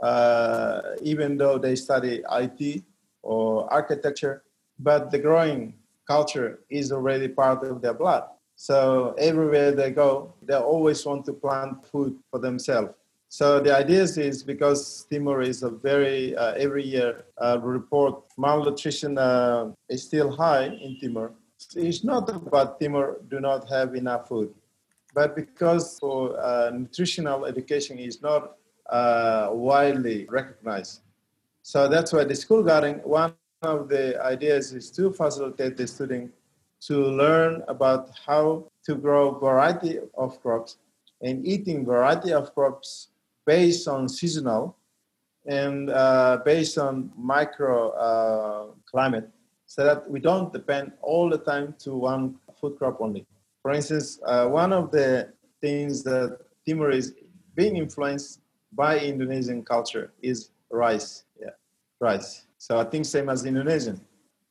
[0.03, 2.83] uh, even though they study IT
[3.21, 4.43] or architecture,
[4.77, 5.73] but the growing
[6.05, 8.23] culture is already part of their blood.
[8.55, 12.93] So everywhere they go, they always want to plant food for themselves.
[13.29, 19.17] So the idea is because Timor is a very uh, every year uh, report malnutrition
[19.17, 21.31] uh, is still high in Timor.
[21.75, 24.53] It's not about Timor do not have enough food,
[25.15, 28.57] but because for uh, nutritional education is not
[28.89, 31.01] uh, widely recognized.
[31.61, 36.31] So that's why the school garden one of the ideas is to facilitate the student
[36.81, 40.77] to learn about how to grow variety of crops
[41.21, 43.07] and eating variety of crops
[43.45, 44.75] based on seasonal
[45.45, 49.29] and uh, based on micro uh, climate
[49.65, 53.25] so that we don't depend all the time to one food crop only.
[53.61, 57.13] For instance, uh, one of the things that Timor is
[57.55, 58.39] being influenced
[58.75, 61.23] by Indonesian culture is rice.
[61.39, 61.55] Yeah,
[61.99, 62.45] rice.
[62.57, 63.99] So I think same as Indonesian.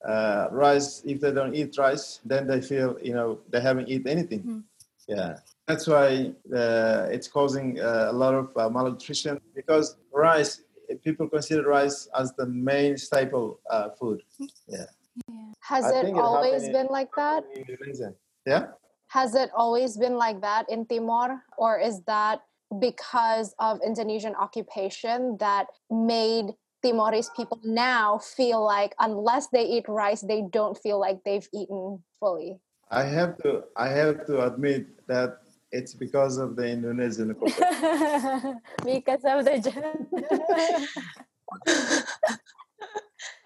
[0.06, 4.08] Uh, rice, if they don't eat rice, then they feel, you know, they haven't eaten
[4.08, 4.42] anything.
[4.42, 4.62] Mm.
[5.08, 5.36] Yeah.
[5.66, 10.62] That's why uh, it's causing uh, a lot of uh, malnutrition because rice,
[11.04, 14.22] people consider rice as the main staple uh, food.
[14.38, 14.46] Yeah.
[15.28, 15.52] yeah.
[15.60, 17.44] Has I it always been like that?
[17.54, 18.14] In Indonesia.
[18.44, 18.66] Yeah.
[19.08, 22.42] Has it always been like that in Timor, or is that
[22.78, 30.20] because of Indonesian occupation that made Timorese people now feel like unless they eat rice,
[30.20, 32.60] they don't feel like they've eaten fully.
[32.90, 35.38] I have to I have to admit that
[35.70, 37.28] it's because of the Indonesian
[38.84, 40.88] because of the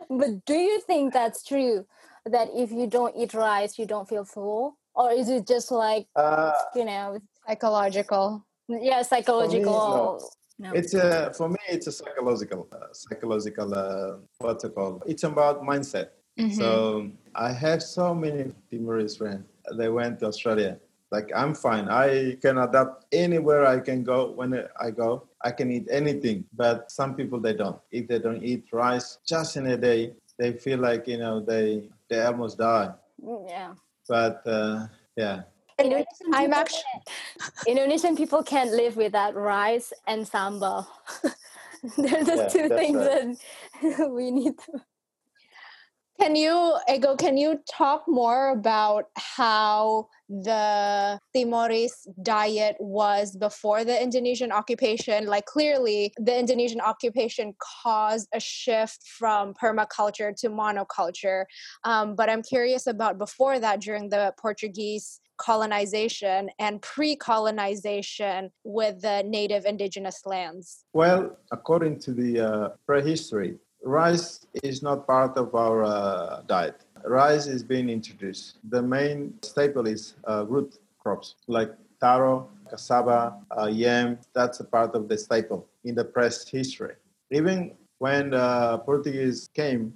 [0.09, 1.87] But do you think that's true?
[2.25, 4.79] That if you don't eat rice, you don't feel full?
[4.95, 8.45] Or is it just like uh, you know psychological?
[8.68, 10.20] Yeah, psychological.
[10.59, 10.72] No.
[10.72, 11.59] It's a for me.
[11.68, 13.74] It's a psychological, uh, psychological.
[13.74, 14.16] Uh,
[14.48, 15.02] it?
[15.07, 16.09] It's about mindset.
[16.38, 16.55] Mm-hmm.
[16.55, 19.44] So I have so many Timorese friends.
[19.76, 20.79] They went to Australia.
[21.11, 21.88] Like I'm fine.
[21.88, 24.33] I can adapt anywhere I can go.
[24.33, 26.44] When I go, I can eat anything.
[26.55, 27.79] But some people they don't.
[27.90, 31.88] If they don't eat rice just in a day, they feel like you know they
[32.09, 32.90] they almost die.
[33.22, 33.74] Mm, yeah.
[34.09, 35.42] But uh, yeah,
[35.79, 36.83] Indonesian I'm actually
[37.67, 40.87] Indonesian people can't live without rice and sambal.
[41.99, 43.97] They're the yeah, two things right.
[43.99, 44.81] that we need to.
[46.19, 54.03] Can you, Ego, can you talk more about how the Timorese diet was before the
[54.03, 55.27] Indonesian occupation?
[55.27, 61.45] Like, clearly, the Indonesian occupation caused a shift from permaculture to monoculture.
[61.85, 69.03] Um, but I'm curious about before that, during the Portuguese colonization and pre colonization with
[69.03, 70.85] the native indigenous lands?
[70.92, 76.85] Well, according to the uh, prehistory, rice is not part of our uh, diet.
[77.05, 78.59] Rice is being introduced.
[78.68, 84.18] The main staple is uh, root crops like taro, cassava, uh, yam.
[84.35, 86.94] That's a part of the staple in the prehistory.
[87.31, 89.94] Even when the Portuguese came,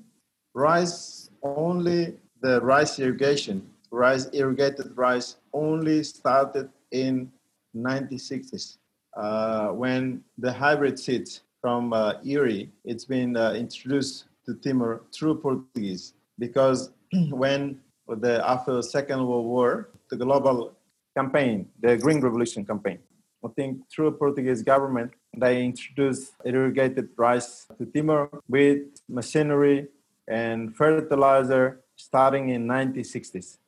[0.54, 7.30] rice only the rice irrigation rice irrigated rice only started in
[7.76, 8.78] 1960s
[9.16, 15.36] uh, when the hybrid seeds from uh, IRRI it's been uh, introduced to Timor through
[15.36, 16.90] Portuguese because
[17.30, 20.72] when the after the Second World War the global
[21.16, 22.98] campaign the Green Revolution campaign
[23.44, 29.88] I think through Portuguese government they introduced irrigated rice to Timor with machinery
[30.28, 33.58] and fertilizer starting in 1960s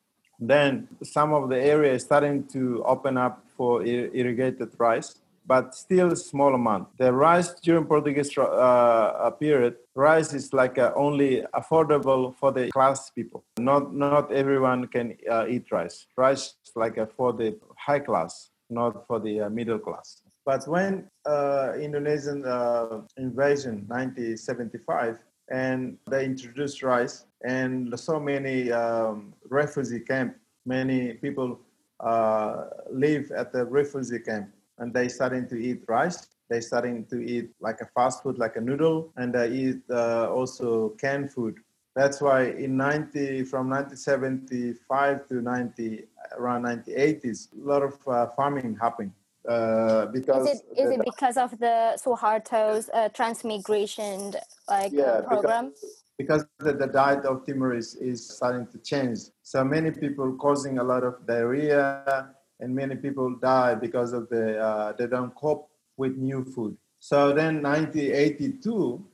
[0.49, 5.15] then some of the area is starting to open up for irrigated rice,
[5.47, 6.89] but still small amount.
[6.99, 13.11] The rice during Portuguese uh, period, rice is like uh, only affordable for the class
[13.11, 13.45] people.
[13.59, 16.07] Not not everyone can uh, eat rice.
[16.17, 20.23] Rice is like for the high class, not for the uh, middle class.
[20.45, 25.19] But when uh, Indonesian uh, invasion 1975
[25.51, 31.59] and they introduced rice and so many um, refugee camp many people
[32.01, 37.25] uh, live at the refugee camp and they starting to eat rice they starting to
[37.25, 41.57] eat like a fast food like a noodle and they eat uh, also canned food
[41.95, 46.05] That's why in 90, from 1975 to 90,
[46.39, 49.13] around 1980s, a lot of uh, farming happened.
[49.47, 54.33] Uh, because is it, is it because of the Suharto's uh, transmigration
[54.69, 55.71] like yeah, program?
[55.71, 59.19] Because, because the, the diet of Timor is, is starting to change.
[59.43, 62.29] So many people causing a lot of diarrhea,
[62.61, 66.77] and many people die because of the uh, they don't cope with new food.
[67.01, 69.05] So then 1982,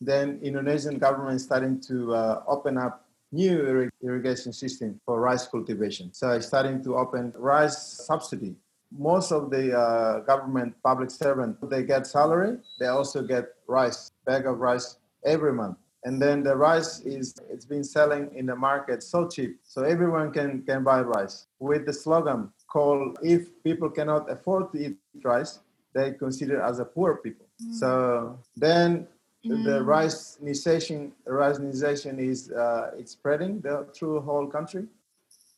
[0.00, 6.14] then Indonesian government starting to uh, open up new irrigation system for rice cultivation.
[6.14, 8.54] So starting to open rice subsidy.
[8.96, 14.46] Most of the uh, government public servant, they get salary, they also get rice, bag
[14.46, 19.02] of rice every month and then the rice is it's been selling in the market
[19.02, 24.30] so cheap so everyone can can buy rice with the slogan called if people cannot
[24.30, 25.60] afford to eat rice
[25.94, 27.74] they consider as a poor people mm.
[27.74, 29.06] so then
[29.44, 29.64] mm.
[29.64, 34.86] the riceization riceization is uh, it's spreading the, through the whole country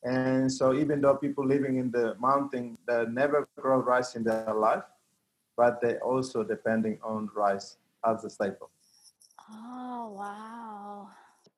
[0.05, 4.55] and so even though people living in the mountain they never grow rice in their
[4.55, 4.85] life
[5.57, 8.71] but they also depending on rice as a staple
[9.49, 11.09] Oh, wow.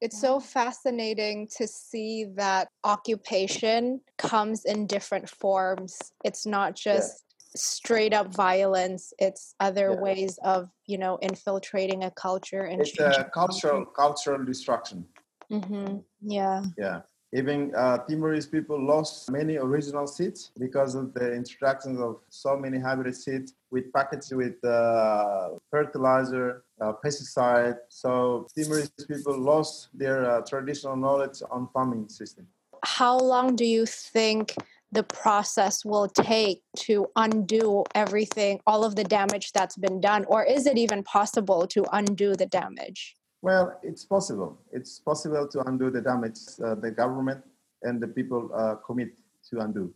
[0.00, 5.98] It's so fascinating to see that occupation comes in different forms.
[6.24, 7.58] It's not just yeah.
[7.60, 10.00] straight up violence, it's other yeah.
[10.00, 15.04] ways of, you know, infiltrating a culture and it's a cultural cultural destruction.
[15.50, 15.98] Mm-hmm.
[16.20, 16.62] Yeah.
[16.76, 17.00] Yeah.
[17.34, 22.78] Even uh, Timorese people lost many original seeds because of the introduction of so many
[22.78, 27.76] hybrid seeds with packets with uh, fertilizer, uh, pesticide.
[27.90, 32.46] So Timorese people lost their uh, traditional knowledge on farming system.
[32.82, 34.54] How long do you think
[34.92, 40.44] the process will take to undo everything, all of the damage that's been done, or
[40.44, 43.17] is it even possible to undo the damage?
[43.40, 44.58] Well, it's possible.
[44.72, 47.44] It's possible to undo the damage uh, the government
[47.82, 49.10] and the people uh, commit
[49.50, 49.94] to undo.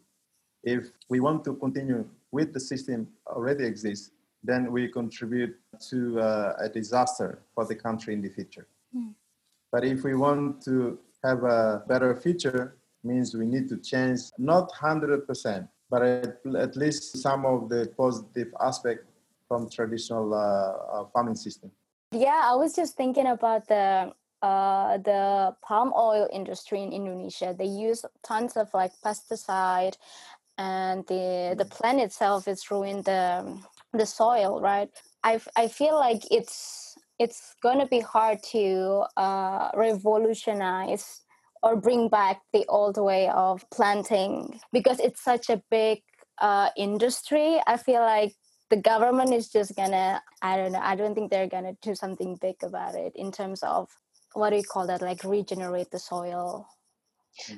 [0.62, 4.12] If we want to continue with the system already exists,
[4.44, 5.56] then we contribute
[5.90, 8.66] to uh, a disaster for the country in the future.
[8.96, 9.14] Mm.
[9.70, 14.70] But if we want to have a better future, means we need to change not
[14.72, 19.04] 100%, but at, at least some of the positive aspect
[19.48, 21.70] from traditional uh, uh, farming system.
[22.12, 27.54] Yeah, I was just thinking about the uh, the palm oil industry in Indonesia.
[27.56, 29.96] They use tons of like pesticide,
[30.58, 31.70] and the the mm.
[31.70, 33.58] plant itself is ruining the
[33.94, 34.90] the soil, right?
[35.24, 41.22] I I feel like it's it's gonna be hard to uh, revolutionize
[41.62, 46.02] or bring back the old way of planting because it's such a big
[46.40, 47.60] uh, industry.
[47.66, 48.34] I feel like
[48.72, 52.38] the government is just gonna i don't know i don't think they're gonna do something
[52.40, 53.86] big about it in terms of
[54.32, 56.66] what do you call that like regenerate the soil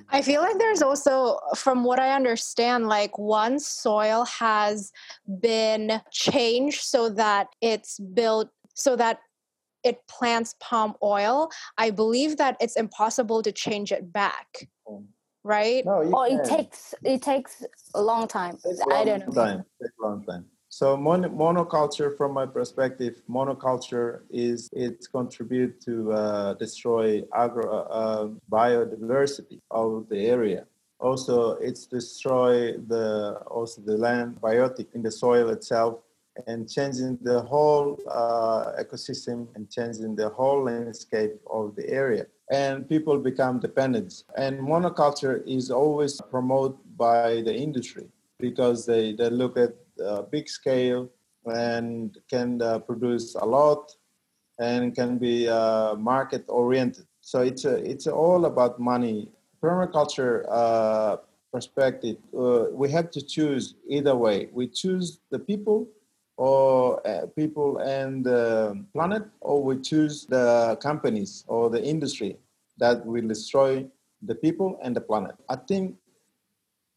[0.08, 4.92] I feel like there's also, from what I understand, like once soil has
[5.40, 9.18] been changed so that it's built, so that
[9.82, 14.46] it plants palm oil, I believe that it's impossible to change it back.
[14.88, 15.02] Oh.
[15.42, 15.84] Right?
[15.84, 17.64] No, or it takes it takes
[17.96, 18.56] a long time.
[18.92, 19.34] I don't know.
[19.34, 19.64] Time.
[19.80, 20.46] It takes a long time.
[20.78, 28.26] So mon- monoculture, from my perspective, monoculture is it contribute to uh, destroy agro uh,
[28.50, 30.66] biodiversity of the area.
[30.98, 36.00] Also, it's destroy the also the land biotic in the soil itself
[36.48, 42.26] and changing the whole uh, ecosystem and changing the whole landscape of the area.
[42.50, 44.24] And people become dependent.
[44.36, 48.08] And monoculture is always promoted by the industry
[48.40, 51.10] because they, they look at uh, big scale
[51.46, 53.92] and can uh, produce a lot
[54.58, 57.06] and can be uh, market oriented.
[57.20, 59.28] So it's a, it's all about money.
[59.62, 61.16] Permaculture uh,
[61.52, 64.48] perspective, uh, we have to choose either way.
[64.52, 65.88] We choose the people
[66.36, 72.36] or uh, people and the planet, or we choose the companies or the industry
[72.78, 73.86] that will destroy
[74.22, 75.36] the people and the planet.
[75.48, 75.96] I think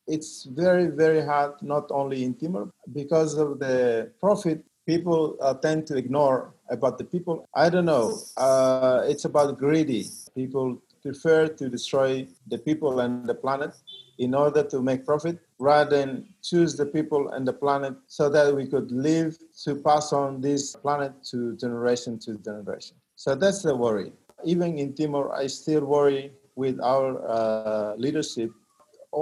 [0.07, 5.85] it's very, very hard, not only in Timor, because of the profit people uh, tend
[5.87, 7.45] to ignore about the people.
[7.53, 8.17] I don't know.
[8.37, 10.05] Uh, it's about greedy.
[10.33, 13.75] People prefer to destroy the people and the planet
[14.17, 18.55] in order to make profit rather than choose the people and the planet so that
[18.55, 22.95] we could live to pass on this planet to generation to generation.
[23.15, 24.11] So that's the worry.
[24.43, 28.51] Even in Timor, I still worry with our uh, leadership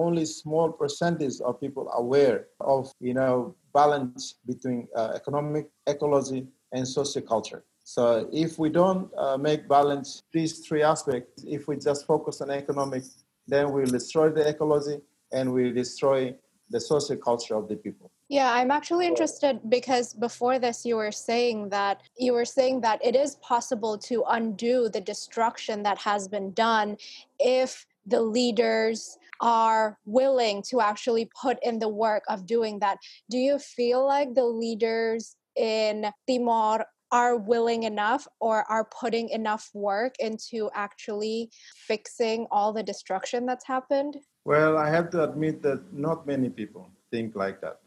[0.03, 6.41] only small percentage of people aware of you know balance between uh, economic ecology
[6.71, 7.61] and socioculture.
[7.83, 12.49] So if we don't uh, make balance these three aspects, if we just focus on
[12.49, 13.03] economic,
[13.47, 14.97] then we'll destroy the ecology
[15.31, 16.35] and we'll destroy
[16.71, 18.11] the socioculture of the people.
[18.27, 23.05] Yeah, I'm actually interested because before this you were saying that you were saying that
[23.05, 26.97] it is possible to undo the destruction that has been done
[27.39, 32.97] if the leaders are willing to actually put in the work of doing that.
[33.29, 39.69] Do you feel like the leaders in Timor are willing enough or are putting enough
[39.73, 41.49] work into actually
[41.87, 44.17] fixing all the destruction that's happened?
[44.43, 47.79] Well, I have to admit that not many people think like that.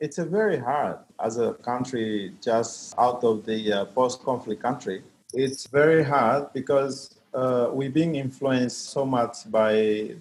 [0.00, 5.04] It's a very hard as a country just out of the uh, post-conflict country.
[5.32, 9.72] It's very hard because uh, we're being influenced so much by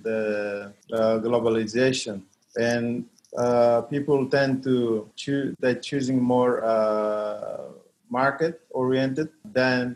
[0.03, 2.21] the uh, globalization.
[2.57, 3.05] And
[3.37, 7.69] uh, people tend to choose they're choosing more uh,
[8.09, 9.95] market oriented than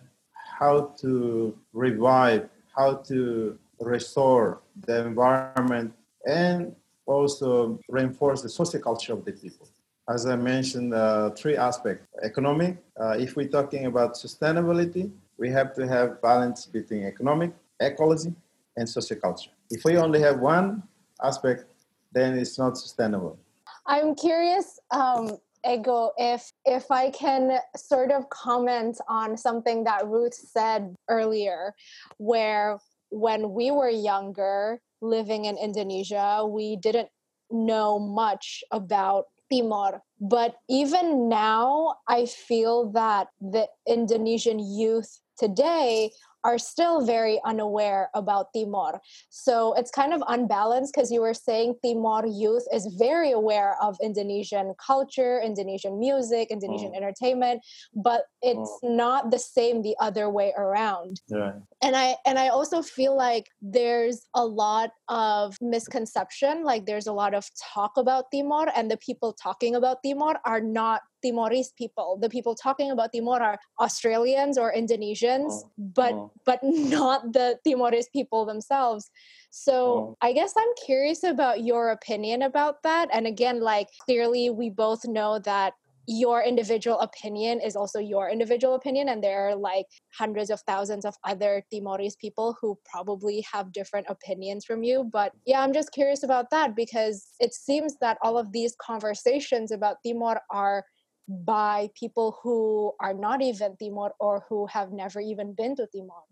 [0.60, 5.94] how to revive how to restore the environment
[6.26, 6.74] and
[7.06, 9.68] also reinforce the social culture of the people.
[10.08, 12.08] As i mentioned uh, three aspects.
[12.24, 18.34] Economic uh, if we're talking about sustainability we have to have balance between economic, ecology,
[18.78, 19.50] and socioculture.
[19.70, 20.84] If we only have one
[21.24, 21.66] aspect,
[22.12, 23.38] then it's not sustainable.
[23.86, 30.34] I'm curious, um, Ego, if if I can sort of comment on something that Ruth
[30.34, 31.74] said earlier,
[32.18, 32.80] where
[33.10, 37.10] when we were younger, living in Indonesia, we didn't
[37.52, 40.02] know much about Timor.
[40.20, 46.12] But even now, I feel that the Indonesian youth today
[46.46, 49.02] are still very unaware about Timor.
[49.30, 53.98] So it's kind of unbalanced because you were saying Timor youth is very aware of
[54.02, 56.98] Indonesian culture, Indonesian music, Indonesian mm.
[56.98, 57.64] entertainment,
[57.96, 58.96] but it's mm.
[58.96, 61.20] not the same the other way around.
[61.28, 61.54] Yeah.
[61.82, 67.14] And I and I also feel like there's a lot of misconception, like there's a
[67.14, 72.18] lot of talk about Timor and the people talking about Timor are not Timorese people.
[72.22, 75.70] The people talking about Timor are Australians or Indonesians, oh.
[75.78, 76.32] but oh.
[76.46, 79.10] but not the Timorese people themselves.
[79.52, 80.18] So oh.
[80.22, 83.10] I guess I'm curious about your opinion about that.
[83.14, 85.74] And again, like clearly we both know that
[86.08, 91.04] your individual opinion is also your individual opinion and there are like hundreds of thousands
[91.04, 95.92] of other timorese people who probably have different opinions from you but yeah i'm just
[95.92, 100.86] curious about that because it seems that all of these conversations about timor are
[101.28, 106.24] by people who are not even Timor or who have never even been to Timor?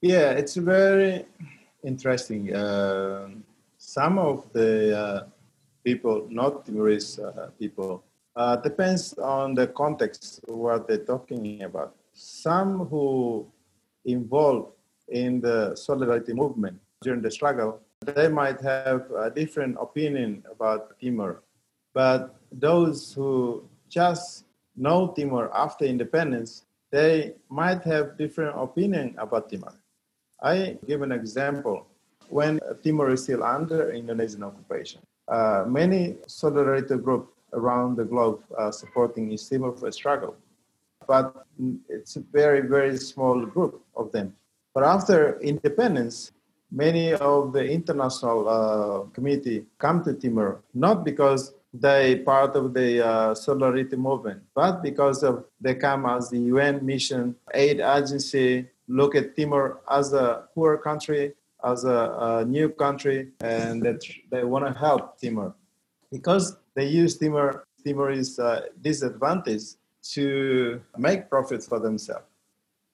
[0.00, 1.24] Yeah, it's very
[1.82, 2.54] interesting.
[2.54, 3.28] Uh,
[3.78, 5.26] some of the uh,
[5.84, 8.02] people, not Timorese uh, people,
[8.36, 11.94] uh, depends on the context what they're talking about.
[12.12, 13.46] Some who
[14.04, 14.72] involved
[15.08, 21.42] in the solidarity movement during the struggle, they might have a different opinion about Timor.
[21.92, 24.44] But those who just
[24.76, 29.74] know Timor after independence, they might have different opinion about Timor.
[30.42, 31.86] I give an example.
[32.28, 38.72] When Timor is still under Indonesian occupation, uh, many solidarity groups around the globe are
[38.72, 40.34] supporting East Timor for struggle,
[41.06, 41.46] but
[41.88, 44.34] it's a very, very small group of them.
[44.74, 46.32] But after independence,
[46.72, 53.04] many of the international uh, community come to Timor not because they part of the
[53.04, 59.14] uh, solidarity movement, but because of they come as the UN mission aid agency, look
[59.16, 64.00] at Timor as a poor country, as a, a new country, and that
[64.30, 65.54] they want to help Timor
[66.12, 69.74] because they use Timor Timorese uh, disadvantage
[70.12, 72.26] to make profits for themselves.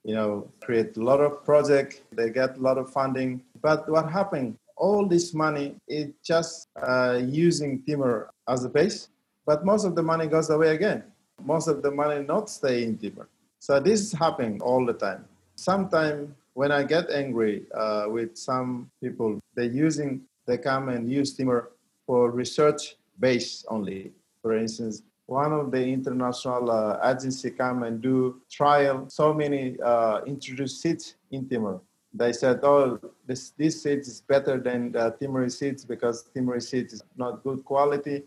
[0.05, 3.43] You know, create a lot of projects, they get a lot of funding.
[3.61, 4.57] But what happened?
[4.77, 9.09] All this money is just uh, using Timor as a base,
[9.47, 11.05] but most of the money goes away again.
[11.45, 13.29] Most of the money not stay in Timor.
[13.61, 15.25] So this is happening all the time.
[15.55, 21.35] Sometimes when I get angry uh, with some people, they're using they come and use
[21.37, 21.71] Timor
[22.07, 24.11] for research base only.
[24.43, 30.23] For instance, one of the international uh, agency come and do trial so many uh,
[30.27, 31.81] introduced seeds in Timor.
[32.13, 36.95] They said, oh, this, this seeds is better than uh, Timorese seeds because Timorese seeds
[36.95, 38.25] is not good quality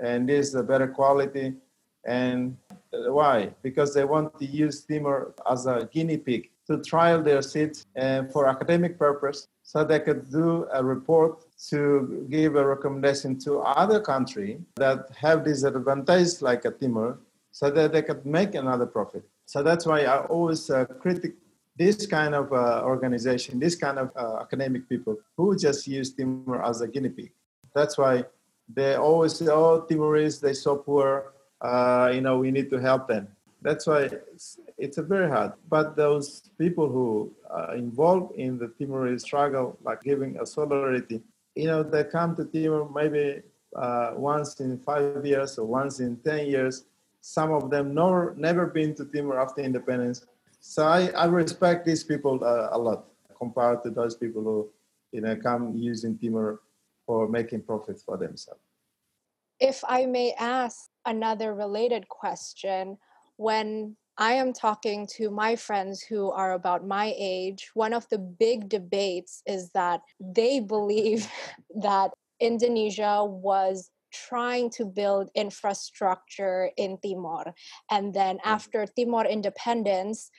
[0.00, 1.54] and this is a better quality.
[2.06, 2.56] And
[2.90, 3.54] why?
[3.62, 8.24] Because they want to use Timor as a guinea pig to trial their seeds uh,
[8.32, 14.00] for academic purpose so they could do a report to give a recommendation to other
[14.00, 17.18] country that have disadvantage like a Timor
[17.50, 19.24] so that they could make another profit.
[19.46, 21.34] So that's why I always uh, critic
[21.76, 26.64] this kind of uh, organization, this kind of uh, academic people who just use Timor
[26.64, 27.32] as a guinea pig.
[27.74, 28.24] That's why
[28.74, 31.32] they always say, "Oh, Timorese, they're so poor.
[31.60, 33.28] Uh, you know, we need to help them."
[33.62, 35.52] That's why it's, it's a very hard.
[35.68, 41.20] But those people who are involved in the Timorese struggle, like giving a solidarity,
[41.54, 43.42] you know, they come to Timor maybe
[43.76, 46.84] uh, once in five years or once in 10 years.
[47.20, 50.24] Some of them nor, never been to Timor after independence.
[50.60, 53.04] So I, I respect these people uh, a lot
[53.38, 54.68] compared to those people who,
[55.12, 56.60] you know, come using Timor
[57.10, 58.60] for making profits for themselves.
[59.58, 62.98] If I may ask another related question,
[63.36, 68.18] when I am talking to my friends who are about my age, one of the
[68.18, 71.26] big debates is that they believe
[71.82, 77.54] that Indonesia was trying to build infrastructure in Timor.
[77.90, 78.44] And then mm.
[78.44, 80.30] after Timor independence,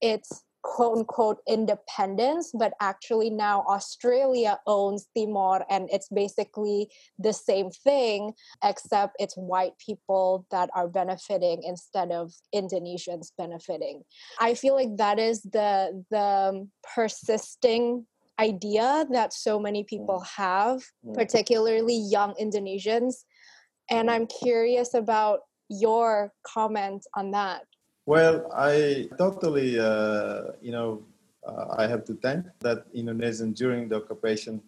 [0.00, 6.88] it's quote unquote independence, but actually now Australia owns Timor and it's basically
[7.18, 8.32] the same thing,
[8.64, 14.02] except it's white people that are benefiting instead of Indonesians benefiting.
[14.40, 18.06] I feel like that is the the persisting
[18.40, 20.26] idea that so many people mm.
[20.36, 21.14] have, mm.
[21.14, 23.24] particularly young Indonesians.
[23.90, 27.62] And I'm curious about your comment on that.
[28.06, 31.02] Well, I totally, uh, you know,
[31.46, 34.60] uh, I have to thank that Indonesian during the occupation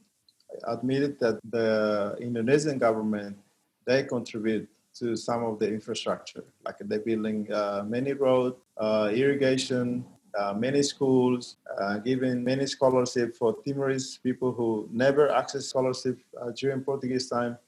[0.67, 3.37] admitted that the Indonesian government
[3.85, 10.05] they contribute to some of the infrastructure, like they're building uh, many roads, uh, irrigation,
[10.39, 16.19] uh, many schools, uh, giving many scholarship for Timorese people who never access scholarship
[16.57, 17.59] during Portuguese time.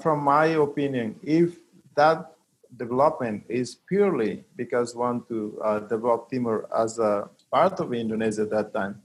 [0.00, 1.58] from my opinion, if
[1.96, 2.33] that
[2.76, 8.50] development is purely because want to uh, develop Timor as a part of Indonesia at
[8.50, 9.00] that time,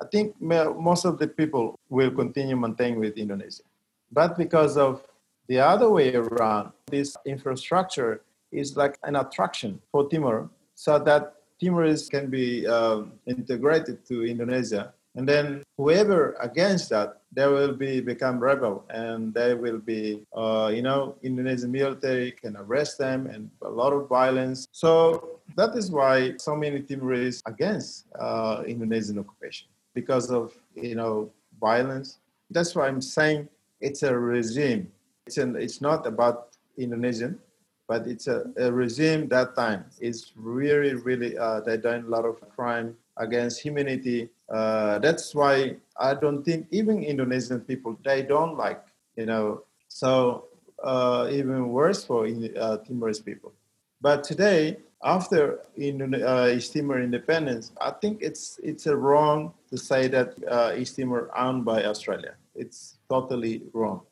[0.00, 3.64] I think most of the people will continue maintaining with Indonesia.
[4.10, 5.02] But because of
[5.46, 12.08] the other way around, this infrastructure is like an attraction for Timor so that Timorese
[12.08, 18.40] can be um, integrated to Indonesia and then whoever against that, they will be become
[18.40, 23.68] rebel, and they will be, uh, you know, Indonesian military can arrest them, and a
[23.68, 24.66] lot of violence.
[24.72, 31.30] So that is why so many Timorese against uh, Indonesian occupation because of you know
[31.60, 32.16] violence.
[32.50, 33.46] That's why I'm saying
[33.82, 34.90] it's a regime.
[35.26, 37.38] It's an, it's not about Indonesian,
[37.86, 42.24] but it's a, a regime that time is really really uh, they done a lot
[42.24, 48.56] of crime against humanity uh, that's why I don't think even Indonesian people they don't
[48.56, 48.82] like
[49.16, 50.50] you know so
[50.82, 53.52] uh, even worse for uh, Timorese people.
[54.00, 60.08] But today, after Indone- uh, East Timor independence, I think it's it's wrong to say
[60.08, 62.34] that uh, East Timor owned by Australia.
[62.54, 64.02] It's totally wrong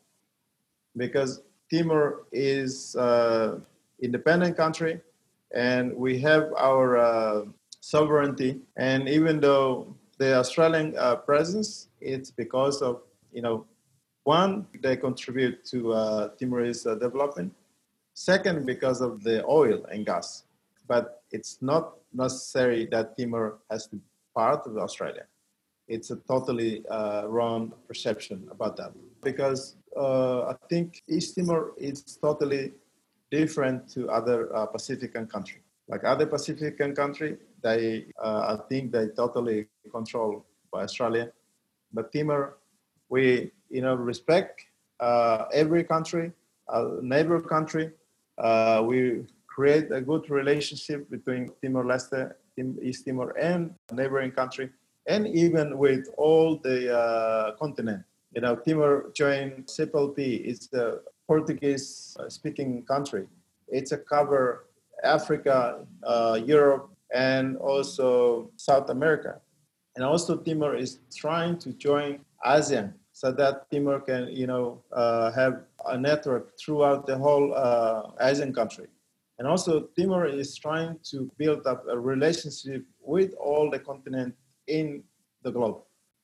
[0.95, 1.41] because
[1.71, 3.59] Timor is uh,
[4.01, 5.01] independent country,
[5.53, 7.45] and we have our uh,
[7.79, 8.61] sovereignty.
[8.77, 13.01] And even though the Australian uh, presence, it's because of,
[13.31, 13.65] you know,
[14.23, 17.53] one, they contribute to uh, Timorese uh, development.
[18.13, 20.43] Second, because of the oil and gas.
[20.87, 24.01] But it's not necessary that Timor has to be
[24.35, 25.25] part of Australia.
[25.87, 28.91] It's a totally uh, wrong perception about that.
[29.23, 32.73] Because uh, I think East Timor is totally
[33.31, 35.61] different to other uh, Pacifican country.
[35.89, 41.31] Like other Pacifican country, they uh, I think they totally controlled by Australia.
[41.91, 42.57] But Timor,
[43.09, 44.61] we you know respect
[44.99, 46.31] uh, every country,
[46.67, 47.91] a neighbor country.
[48.37, 52.33] Uh, we create a good relationship between Timor Leste,
[52.81, 54.69] East Timor, and neighboring country,
[55.07, 58.03] and even with all the uh, continent.
[58.35, 60.45] You know, Timor joined CPLP.
[60.45, 63.25] It's the Portuguese-speaking country.
[63.67, 64.68] It's a cover
[65.03, 69.41] Africa, uh, Europe, and also South America.
[69.95, 75.31] And also Timor is trying to join ASEAN so that Timor can, you know, uh,
[75.31, 78.87] have a network throughout the whole uh, ASEAN country.
[79.39, 84.35] And also Timor is trying to build up a relationship with all the continent
[84.67, 85.03] in
[85.43, 85.81] the globe.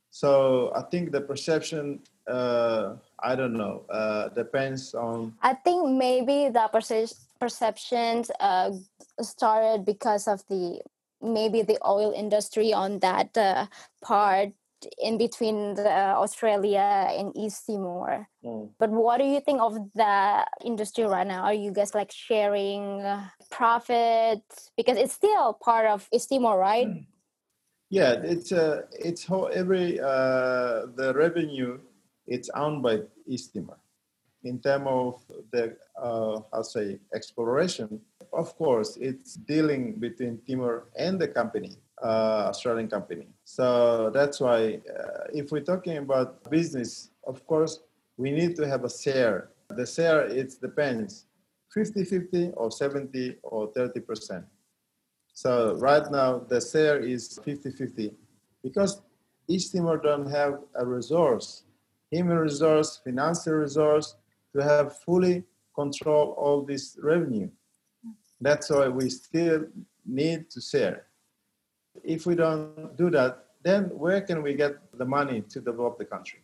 [0.09, 5.33] So I think the perception, uh, I don't know, uh, depends on.
[5.41, 8.71] I think maybe the perce- perceptions uh,
[9.21, 10.81] started because of the
[11.21, 13.65] maybe the oil industry on that uh,
[14.03, 14.49] part
[15.01, 18.27] in between the, uh, Australia and East Timor.
[18.43, 18.69] Mm.
[18.77, 21.43] But what do you think of the industry right now?
[21.43, 24.41] Are you guys like sharing uh, profit
[24.77, 26.87] because it's still part of East Timor, right?
[27.89, 31.79] Yeah, it's uh, it's how every uh, the revenue
[32.27, 33.77] it's owned by East Timor.
[34.45, 35.21] In terms of
[35.51, 37.99] the uh, how say exploration,
[38.31, 41.71] of course, it's dealing between Timor and the company,
[42.03, 43.27] uh, Australian company.
[43.43, 47.79] So that's why uh, if we're talking about business, of course,
[48.17, 49.49] we need to have a share.
[49.69, 51.25] The share it depends,
[51.75, 54.45] 50-50 or 70 or 30 percent.
[55.33, 58.13] So right now the share is 50-50
[58.61, 59.01] because
[59.47, 61.63] East Timor don't have a resource,
[62.11, 64.15] human resource, financial resource
[64.55, 65.43] to have fully
[65.75, 67.49] control all this revenue.
[68.39, 69.65] That's why we still
[70.05, 71.07] need to share.
[72.03, 76.05] If we don't do that, then where can we get the money to develop the
[76.05, 76.39] country?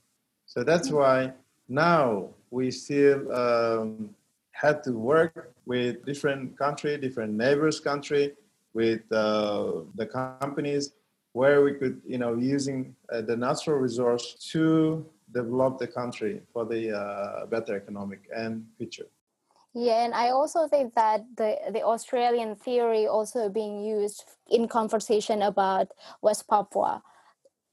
[0.45, 1.33] So that's why
[1.69, 4.09] now we still um,
[4.51, 8.33] had to work with different country, different neighbors country,
[8.73, 10.93] with uh, the companies
[11.33, 16.65] where we could, you know, using uh, the natural resource to develop the country for
[16.65, 19.07] the uh, better economic and future.
[19.73, 25.41] Yeah, and I also think that the the Australian theory also being used in conversation
[25.41, 25.87] about
[26.21, 27.03] West Papua.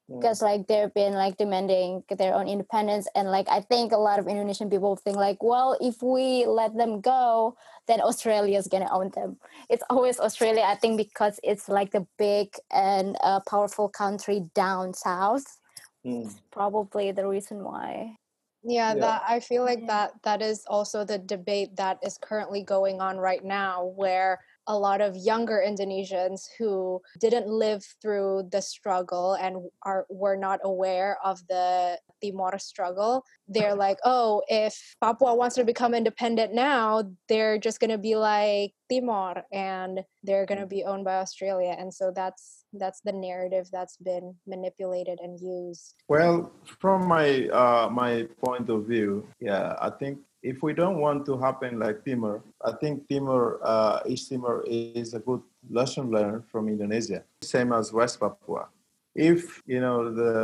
[0.08, 4.18] Because like they've been like demanding their own independence and like i think a lot
[4.18, 7.54] of indonesian people think like well if we let them go
[7.86, 9.36] then australia is going to own them.
[9.68, 14.94] It's always australia i think because it's like the big and uh, powerful country down
[14.94, 15.58] south
[16.06, 16.30] Mm.
[16.50, 18.16] probably the reason why
[18.64, 19.00] Yeah, Yeah.
[19.00, 19.86] that I feel like Yeah.
[19.86, 24.76] that that is also the debate that is currently going on right now where a
[24.76, 31.18] lot of younger Indonesians who didn't live through the struggle and are were not aware
[31.24, 37.58] of the Timor struggle, they're like, "Oh, if Papua wants to become independent now, they're
[37.58, 41.94] just going to be like Timor and they're going to be owned by Australia." And
[41.94, 45.94] so that's that's the narrative that's been manipulated and used.
[46.08, 51.26] Well, from my uh, my point of view, yeah, I think if we don't want
[51.26, 56.44] to happen like Timor, I think Timor, uh, East Timor is a good lesson learned
[56.50, 58.68] from Indonesia, same as West Papua.
[59.14, 60.34] If you know the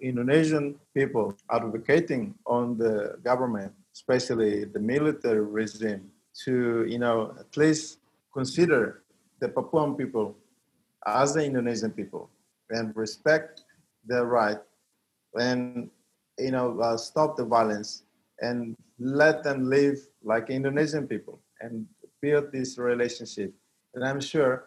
[0.00, 6.10] Indonesian people advocating on the government, especially the military regime,
[6.44, 7.98] to you know at least
[8.32, 9.02] consider
[9.40, 10.36] the Papuan people
[11.06, 12.30] as the Indonesian people
[12.70, 13.64] and respect
[14.06, 14.58] their right
[15.34, 15.90] and
[16.38, 18.02] you know uh, stop the violence
[18.40, 21.86] and let them live like Indonesian people and
[22.20, 23.52] build this relationship.
[23.94, 24.66] And I'm sure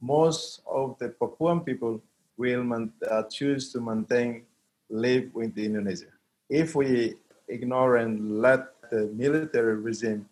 [0.00, 2.02] most of the Papuan people
[2.36, 4.42] will man- uh, choose to maintain
[4.90, 6.10] live with Indonesia.
[6.50, 7.14] If we
[7.48, 10.26] ignore and let the military regime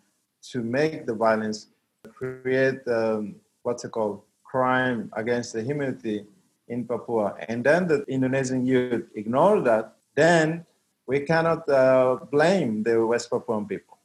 [0.51, 1.69] to make the violence,
[2.13, 6.27] create um, what's it called crime against the humanity
[6.69, 10.65] in Papua, and then the Indonesian youth ignore that, then
[11.07, 13.99] we cannot uh, blame the West Papuan people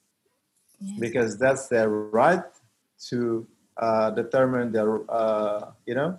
[1.00, 2.44] because that's their right
[3.10, 3.46] to
[3.78, 6.18] uh, determine their, uh, you know,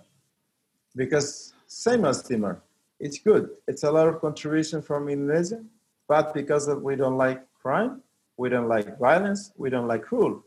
[0.95, 2.61] because same as Timor,
[2.99, 3.49] it's good.
[3.67, 5.61] It's a lot of contribution from Indonesia,
[6.07, 8.01] but because of we don't like crime,
[8.37, 10.43] we don't like violence, we don't like rule.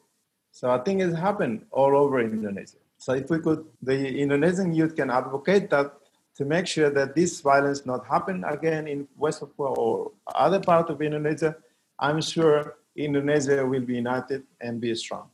[0.53, 2.80] So I think it happened all over Indonesia.
[3.01, 5.95] So if we could, the Indonesian youth can advocate that
[6.37, 10.91] to make sure that this violence not happen again in West Papua or other part
[10.91, 11.57] of Indonesia,
[11.99, 15.31] I'm sure Indonesia will be united and be strong.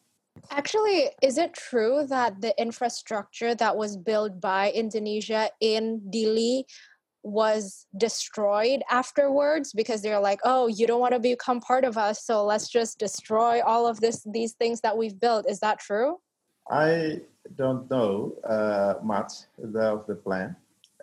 [0.50, 6.64] Actually, is it true that the infrastructure that was built by Indonesia in Dili
[7.24, 12.22] was destroyed afterwards because they're like, "Oh, you don't want to become part of us,
[12.22, 16.20] so let's just destroy all of this these things that we've built." Is that true?
[16.70, 17.22] I
[17.54, 20.56] don't know uh, much the, of the plan,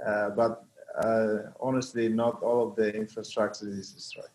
[0.06, 0.66] uh, but
[1.04, 4.30] uh, honestly, not all of the infrastructure is destroyed.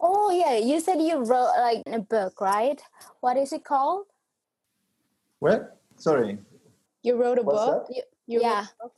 [0.00, 2.80] oh yeah you said you wrote like a book right
[3.24, 4.04] what is it called
[5.40, 5.78] What?
[5.96, 6.38] sorry,
[7.02, 7.86] You wrote a What's book.
[7.88, 7.94] that?
[7.96, 8.64] You, you wrote Yeah.
[8.66, 8.94] a book?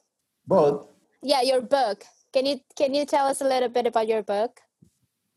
[0.46, 0.80] both.
[1.22, 4.60] yeah your book can you can you tell us a little bit about your book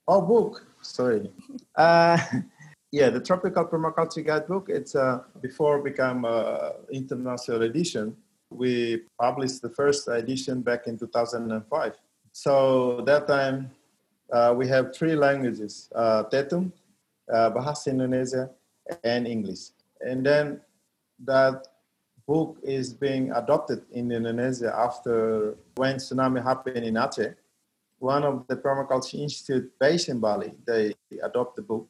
[0.07, 0.65] Oh, book.
[0.81, 1.29] Sorry.
[1.77, 2.17] Uh,
[2.91, 4.69] yeah, the Tropical Permaculture Guidebook.
[4.69, 8.15] It's uh, before become uh, international edition.
[8.49, 11.95] We published the first edition back in 2005.
[12.33, 13.71] So that time
[14.31, 16.71] uh, we have three languages: uh, Tetum,
[17.31, 18.49] uh, Bahasa Indonesia,
[19.03, 19.71] and English.
[20.01, 20.59] And then
[21.23, 21.67] that
[22.27, 27.35] book is being adopted in Indonesia after when tsunami happened in Aceh
[28.01, 31.87] one of the permaculture institute based in Bali, they adopt the book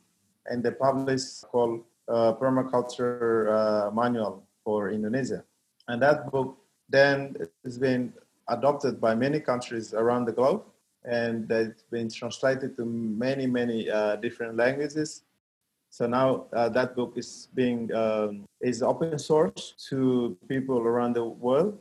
[0.47, 5.43] and they publish called uh, Permaculture uh, Manual for Indonesia.
[5.87, 6.57] And that book
[6.89, 8.13] then has been
[8.47, 10.63] adopted by many countries around the globe
[11.03, 15.23] and it's been translated to many, many uh, different languages.
[15.89, 21.25] So now uh, that book is being um, is open source to people around the
[21.25, 21.77] world.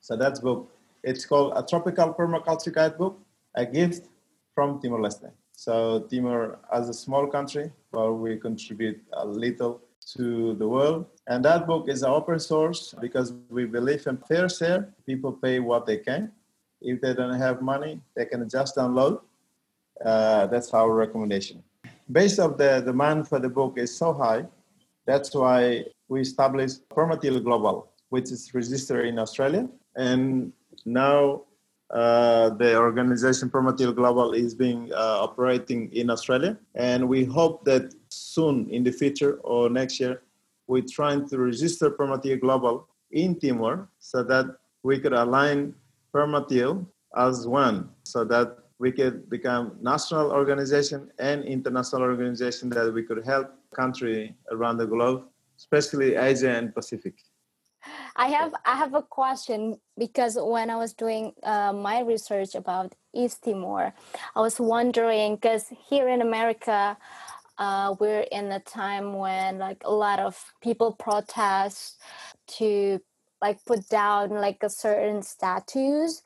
[0.00, 0.70] So that book,
[1.02, 3.18] it's called a tropical permaculture guidebook,
[3.54, 4.08] a gift
[4.54, 5.30] from Timor Leste.
[5.52, 9.80] So Timor, as a small country, well, we contribute a little
[10.16, 11.06] to the world.
[11.28, 14.92] And that book is open source because we believe in fair share.
[15.06, 16.32] People pay what they can.
[16.80, 19.20] If they don't have money, they can just download.
[20.04, 21.62] Uh, that's our recommendation.
[22.10, 24.46] Based of the demand for the book is so high,
[25.06, 29.68] that's why we established Permatil Global, which is registered in Australia.
[29.96, 30.52] And
[30.84, 31.42] now
[31.92, 37.94] uh, the organization Permatil Global is being uh, operating in Australia, and we hope that
[38.08, 40.22] soon in the future or next year,
[40.66, 45.74] we're trying to register Permatil Global in Timor so that we could align
[46.14, 46.86] Permatil
[47.16, 53.22] as one, so that we could become national organization and international organization that we could
[53.24, 55.24] help country around the globe,
[55.58, 57.14] especially Asia and Pacific.
[58.16, 62.94] I have I have a question because when I was doing uh, my research about
[63.14, 63.94] East Timor,
[64.36, 66.96] I was wondering because here in America,
[67.58, 72.00] uh, we're in a time when like a lot of people protest
[72.58, 73.00] to
[73.40, 76.22] like put down like a certain statues.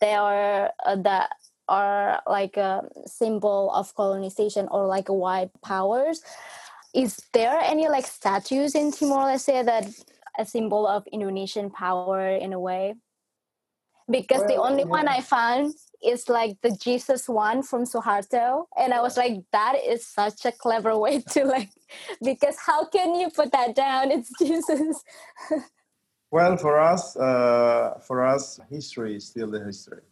[0.00, 1.30] They are uh, that
[1.68, 6.22] are like a symbol of colonization or like a white powers.
[6.92, 9.86] Is there any like statues in Timor let's say, that
[10.40, 12.94] a symbol of Indonesian power in a way.
[14.10, 14.98] Because well, the only yeah.
[14.98, 18.64] one I found is like the Jesus one from Suharto.
[18.76, 21.70] And I was like, that is such a clever way to like,
[22.24, 24.10] because how can you put that down?
[24.10, 25.04] It's Jesus.
[26.30, 30.02] well, for us, uh, for us, history is still the history.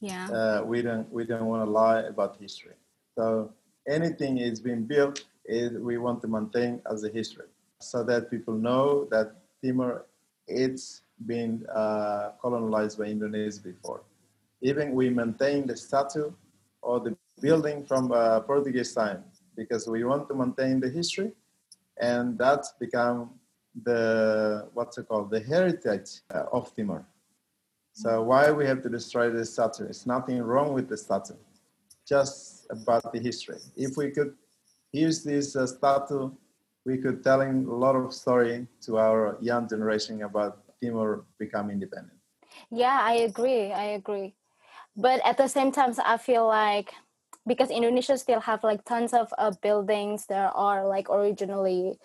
[0.00, 0.28] Yeah.
[0.28, 2.74] Uh, we don't we don't want to lie about history.
[3.16, 3.52] So
[3.88, 7.46] anything is being built, is we want to maintain as a history,
[7.80, 10.06] so that people know that Timor,
[10.46, 14.02] it's been uh, colonized by Indonesia before.
[14.62, 16.32] Even we maintain the statue
[16.82, 19.24] or the building from uh, Portuguese time
[19.56, 21.32] because we want to maintain the history,
[22.00, 23.30] and that's become
[23.84, 27.06] the what's it called the heritage uh, of Timor.
[27.92, 29.84] So why we have to destroy the statue?
[29.84, 31.34] It's nothing wrong with the statue,
[32.06, 33.58] just about the history.
[33.76, 34.34] If we could
[34.92, 36.30] use this uh, statue
[36.84, 42.18] we could telling a lot of story to our young generation about Timor become independent.
[42.70, 43.72] Yeah, I agree.
[43.72, 44.34] I agree.
[44.96, 46.92] But at the same time, I feel like
[47.46, 51.98] because Indonesia still have like tons of uh, buildings that are like originally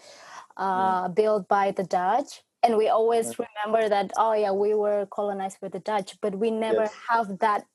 [0.58, 1.08] uh, yeah.
[1.14, 3.46] built by the Dutch, and we always yeah.
[3.46, 6.96] remember that oh yeah we were colonized by the Dutch, but we never yes.
[7.10, 7.66] have that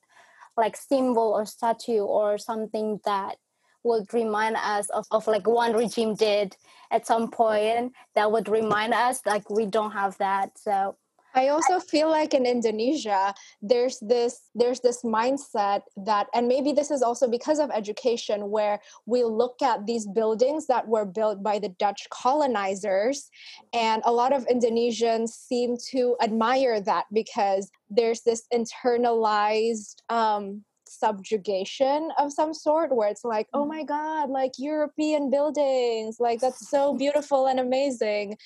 [0.56, 3.36] like symbol or statue or something that
[3.82, 6.56] would remind us of, of like one regime did
[6.90, 10.96] at some point that would remind us like we don't have that so.
[11.32, 16.90] I also feel like in Indonesia there's this there's this mindset that and maybe this
[16.90, 21.58] is also because of education where we look at these buildings that were built by
[21.58, 23.30] the Dutch colonizers
[23.72, 32.10] and a lot of Indonesians seem to admire that because there's this internalized um, subjugation
[32.18, 33.68] of some sort where it's like oh mm.
[33.68, 38.36] my god like european buildings like that's so beautiful and amazing.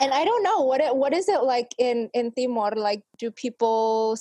[0.00, 2.72] And i don't know what it, what is it like in in timor?
[2.76, 4.16] Like do people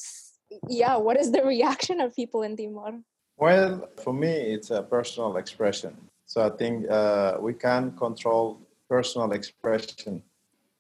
[0.69, 2.99] yeah what is the reaction of people in timor?
[3.37, 5.93] Well for me it's a personal expression.
[6.25, 8.59] So i think uh, we can control
[8.89, 10.23] personal expression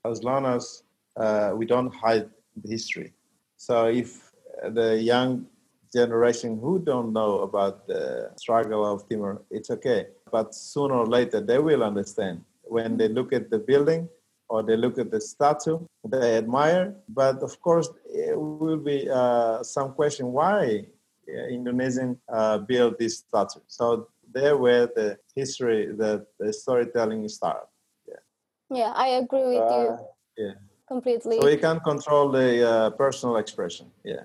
[0.05, 0.83] as long as
[1.17, 2.29] uh, we don't hide
[2.61, 3.13] the history.
[3.57, 4.31] So if
[4.69, 5.47] the young
[5.93, 10.07] generation who don't know about the struggle of Timor, it's okay.
[10.31, 12.43] But sooner or later, they will understand.
[12.63, 14.09] When they look at the building
[14.49, 16.95] or they look at the statue, they admire.
[17.07, 20.87] But of course, it will be uh, some question why
[21.27, 23.61] Indonesian uh, built this statue.
[23.67, 27.67] So there where the history, the, the storytelling started.
[28.07, 28.23] Yeah.
[28.71, 29.97] Yeah, I agree with uh, you.
[30.37, 30.53] Yeah.
[30.87, 31.39] Completely.
[31.39, 33.91] So we can't control the uh, personal expression.
[34.03, 34.23] Yeah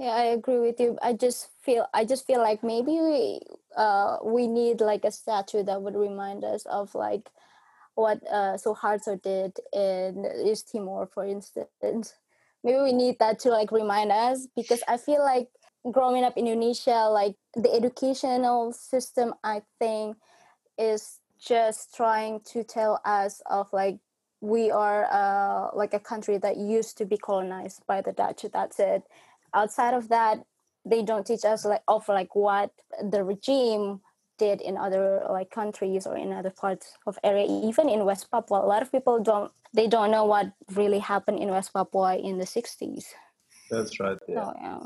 [0.00, 3.40] yeah i agree with you i just feel i just feel like maybe we
[3.76, 7.30] uh we need like a statue that would remind us of like
[7.96, 12.14] what uh Suharto did in east timor for instance
[12.64, 15.48] maybe we need that to like remind us because i feel like
[15.92, 20.16] growing up in Indonesia, like the educational system, I think,
[20.78, 23.98] is just trying to tell us of like
[24.42, 28.44] we are uh, like a country that used to be colonized by the Dutch.
[28.52, 29.02] That's it.
[29.54, 30.44] Outside of that,
[30.84, 32.70] they don't teach us like of like what
[33.10, 34.00] the regime
[34.38, 38.64] did in other like countries or in other parts of area even in west papua
[38.64, 42.38] a lot of people don't they don't know what really happened in west papua in
[42.38, 43.04] the 60s
[43.70, 44.16] That's right.
[44.26, 44.44] Yeah.
[44.44, 44.80] so yeah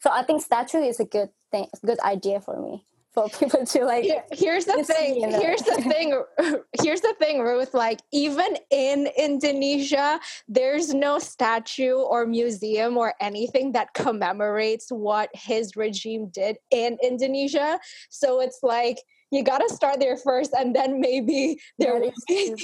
[0.00, 2.84] so i think statue is a good thing good idea for me
[3.16, 5.40] for people to like Here- here's the thing you know.
[5.40, 6.08] here's the thing
[6.82, 13.72] here's the thing ruth like even in indonesia there's no statue or museum or anything
[13.72, 18.98] that commemorates what his regime did in indonesia so it's like
[19.32, 22.54] you got to start there first and then maybe there That will be.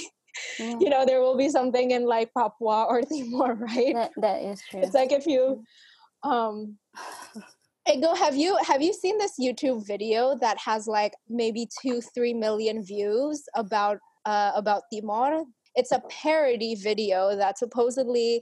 [0.59, 4.41] Yeah, you know there will be something in like papua or timor right that, that
[4.41, 5.61] is true it's like if you
[6.23, 6.77] um
[7.91, 12.33] Ego, have you have you seen this YouTube video that has like maybe two, three
[12.33, 15.43] million views about uh, about Timor?
[15.75, 18.41] It's a parody video that supposedly,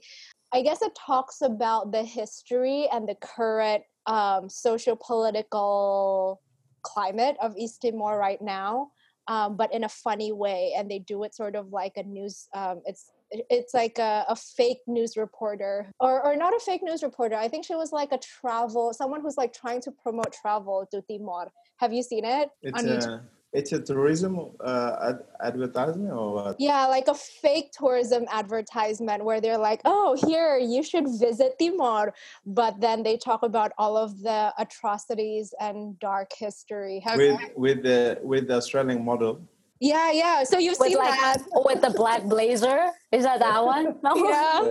[0.53, 6.39] I guess, it talks about the history and the current um, social political
[6.83, 8.91] climate of East Timor right now,
[9.27, 12.47] um, but in a funny way, and they do it sort of like a news.
[12.53, 16.81] Um, it's it- it's like a, a fake news reporter or, or not a fake
[16.83, 20.31] news reporter i think she was like a travel someone who's like trying to promote
[20.33, 23.07] travel to timor have you seen it It's on YouTube?
[23.07, 23.23] a
[23.53, 26.55] it's a tourism uh, ad- advertisement or what?
[26.59, 32.13] yeah like a fake tourism advertisement where they're like oh here you should visit timor
[32.45, 37.83] but then they talk about all of the atrocities and dark history have With with
[37.83, 39.41] the with the Australian model.
[39.81, 43.65] Yeah yeah so you've with seen like that with the black blazer is that that
[43.65, 44.61] one no yeah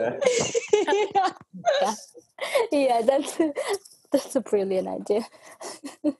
[0.86, 1.30] Yeah.
[1.82, 1.94] yeah
[2.72, 3.36] yeah that's
[4.12, 5.22] that's a brilliant idea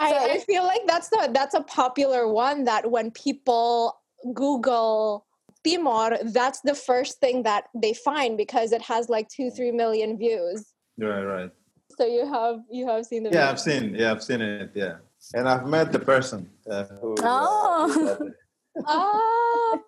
[0.00, 3.96] I, So I it- feel like that's the that's a popular one that when people
[4.34, 5.26] Google
[5.64, 10.16] Timor, that's the first thing that they find because it has like two, three million
[10.16, 10.72] views.
[10.98, 11.50] Right, right.
[11.98, 13.52] So you have you have seen the Yeah, video.
[13.52, 13.94] I've seen.
[13.94, 14.70] Yeah, I've seen it.
[14.74, 14.96] Yeah,
[15.34, 16.50] and I've met the person.
[16.68, 17.86] Uh, who, uh, Oh.
[17.88, 18.34] did that.
[18.86, 19.80] oh,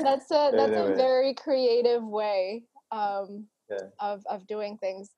[0.00, 3.88] that's a that's a very creative way um, Yeah.
[4.00, 5.10] of of doing things.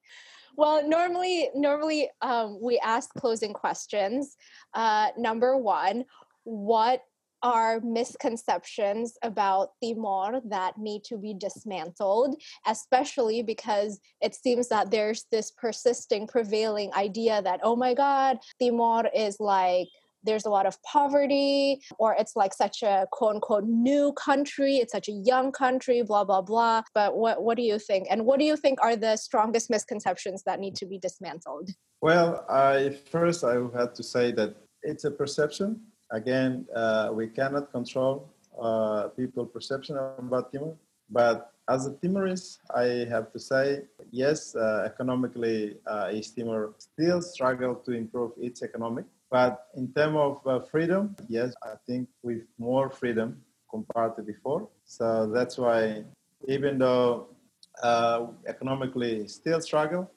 [0.57, 4.37] Well, normally normally um, we ask closing questions.
[4.73, 6.05] Uh, number one,
[6.45, 7.03] what
[7.45, 12.37] are misconceptions about Timor that need to be dismantled,
[12.67, 19.09] especially because it seems that there's this persisting, prevailing idea that, oh my God, Timor
[19.15, 19.89] is like
[20.25, 24.93] there's a lot of poverty, or it's like such a quote unquote new country, it's
[24.93, 26.81] such a young country, blah, blah, blah.
[26.95, 28.07] But what, what do you think?
[28.11, 31.69] And what do you think are the strongest misconceptions that need to be dismantled?
[32.01, 35.81] Well, I first I had to say that it's a perception.
[36.15, 40.77] Again, uh, we cannot control uh, people' perception about Timor.
[41.11, 47.21] But as a Timorese, I have to say, yes, uh, economically, uh, East Timor still
[47.21, 49.07] struggle to improve its economic.
[49.29, 54.69] But in terms of uh, freedom, yes, I think with more freedom compared to before.
[54.85, 56.05] So that's why,
[56.47, 57.27] even though
[57.83, 60.09] uh, economically still struggle,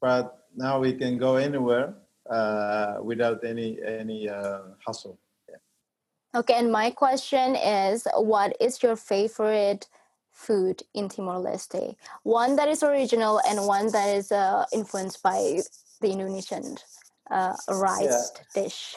[0.00, 1.94] but now we can go anywhere
[2.30, 4.60] uh, without any any uh.
[6.34, 9.88] Okay, and my question is what is your favorite
[10.30, 11.96] food in Timor Leste?
[12.22, 15.58] One that is original and one that is uh, influenced by
[16.00, 16.76] the Indonesian
[17.30, 18.96] uh, rice dish.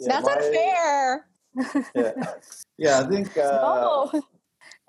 [0.00, 1.26] Yeah, That's my- unfair.
[1.94, 2.12] Yeah,
[2.78, 3.00] yeah.
[3.00, 4.22] I think uh, oh,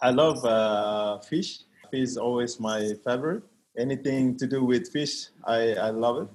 [0.02, 1.60] I love uh, fish.
[1.92, 3.44] Fish is always my favorite.
[3.78, 6.30] Anything to do with fish, I, I love it.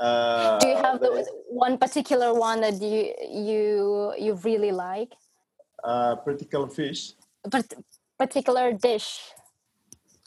[0.00, 5.12] Uh, do you have the, one particular one that you you you really like?
[5.84, 7.12] uh, particular fish
[7.50, 7.74] Part-
[8.18, 9.20] particular dish?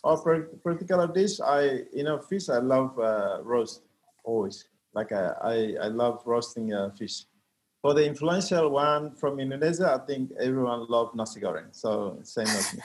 [0.04, 1.40] or per- particular dish?
[1.42, 2.50] I you know fish.
[2.50, 3.82] I love uh, roast
[4.24, 4.66] always.
[4.94, 5.56] Like I, I,
[5.86, 7.26] I love roasting uh, fish.
[7.84, 11.68] For the influential one from Indonesia, I think everyone loves nasi goreng.
[11.76, 12.80] So same as me.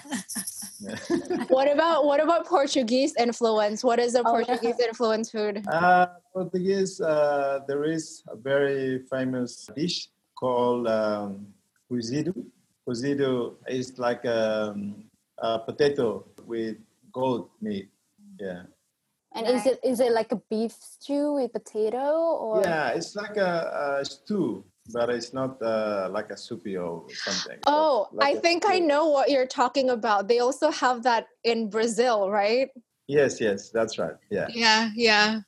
[0.82, 0.98] Yeah.
[1.54, 3.86] What about what about Portuguese influence?
[3.86, 4.34] What is a Oh.
[4.34, 5.62] Portuguese influence food?
[5.70, 11.46] Uh, Portuguese, uh, there is a very famous dish called um,
[11.86, 12.34] cozido.
[12.82, 15.06] Cozido is like um,
[15.38, 16.74] a potato with
[17.14, 17.86] goat meat.
[18.34, 18.66] Yeah.
[19.30, 23.36] And is it is it like a beef stew with potato or Yeah, it's like
[23.38, 27.58] a, a stew, but it's not uh, like a soupy or something.
[27.66, 30.28] Oh, like I a think I know what you're talking about.
[30.28, 32.68] They also have that in Brazil, right?
[33.06, 34.16] Yes, yes, that's right.
[34.30, 34.48] Yeah.
[34.52, 35.40] Yeah, yeah.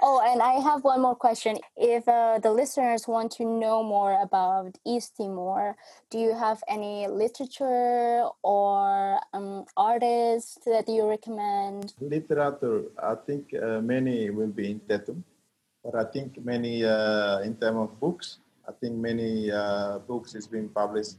[0.00, 1.58] Oh, and I have one more question.
[1.76, 5.76] If uh, the listeners want to know more about East Timor,
[6.10, 11.94] do you have any literature or um, artists that you recommend?
[12.00, 15.22] Literature, I think uh, many will be in Tetum,
[15.84, 18.38] but I think many uh, in terms of books.
[18.68, 21.16] I think many uh, books is being published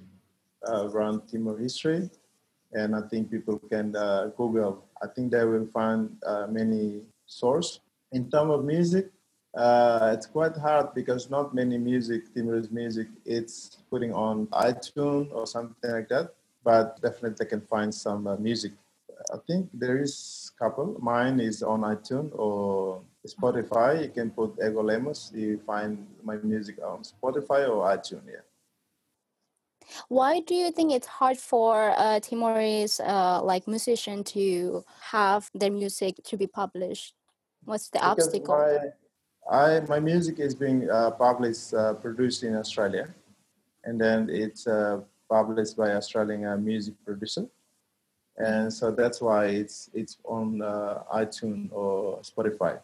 [0.68, 2.10] uh, around Timor history,
[2.72, 4.86] and I think people can uh, Google.
[5.02, 6.16] I think they will find
[6.50, 7.80] many source
[8.14, 9.12] in terms of music,
[9.56, 15.46] uh, it's quite hard because not many music, Timorese music, it's putting on iTunes or
[15.46, 16.34] something like that.
[16.64, 18.72] But definitely can find some uh, music.
[19.34, 20.98] I think there is couple.
[21.02, 24.04] Mine is on iTunes or Spotify.
[24.04, 25.32] You can put Ego Lemos.
[25.34, 28.28] You find my music on Spotify or iTunes.
[28.28, 28.44] Yeah.
[30.08, 35.72] Why do you think it's hard for uh, Timorese uh, like musician to have their
[35.72, 37.16] music to be published?
[37.66, 38.56] What's the because obstacle?
[39.50, 43.08] My, I, my music is being uh, published, uh, produced in Australia,
[43.84, 47.46] and then it's uh, published by Australian uh, music producer,
[48.38, 52.80] and so that's why it's it's on uh, iTunes or Spotify.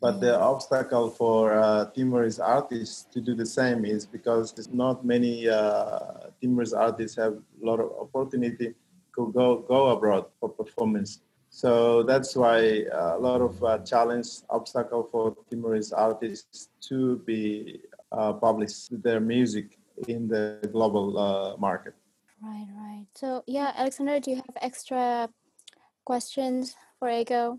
[0.00, 0.40] But the mm.
[0.40, 6.72] obstacle for uh, Timorese artists to do the same is because not many uh, Timorese
[6.72, 8.74] artists have a lot of opportunity
[9.16, 11.20] to go go abroad for performance.
[11.50, 17.80] So that's why a lot of uh, challenge, obstacle for Timorese artists to be
[18.12, 21.94] uh, publish their music in the global uh, market.
[22.40, 23.06] Right, right.
[23.14, 25.28] So yeah, Alexandra, do you have extra
[26.04, 27.58] questions for Ego?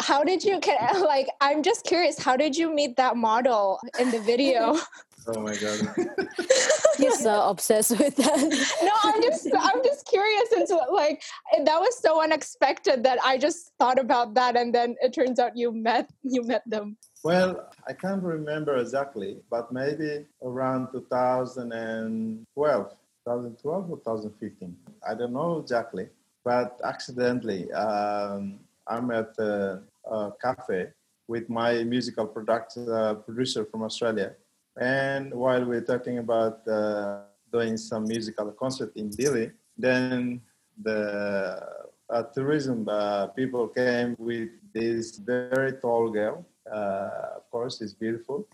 [0.00, 1.28] How did you can like?
[1.40, 2.18] I'm just curious.
[2.18, 4.76] How did you meet that model in the video?
[5.26, 5.80] oh my god.
[6.98, 8.40] You're so obsessed with that.
[8.82, 11.22] no, I'm just I'm just curious into like
[11.64, 15.56] that was so unexpected that I just thought about that and then it turns out
[15.56, 16.96] you met you met them.
[17.22, 22.90] Well, I can't remember exactly, but maybe around 2012,
[23.24, 24.76] 2012 or 2015.
[25.06, 26.08] I don't know exactly,
[26.44, 30.88] but accidentally, um, I'm at a, a, cafe
[31.28, 34.34] with my musical product, uh, producer from Australia,
[34.78, 37.20] and while we're talking about uh,
[37.52, 40.40] doing some musical concert in Dili, then
[40.82, 41.60] the
[42.08, 46.46] uh, tourism uh, people came with this very tall girl.
[46.70, 48.46] Uh, of course, she's beautiful.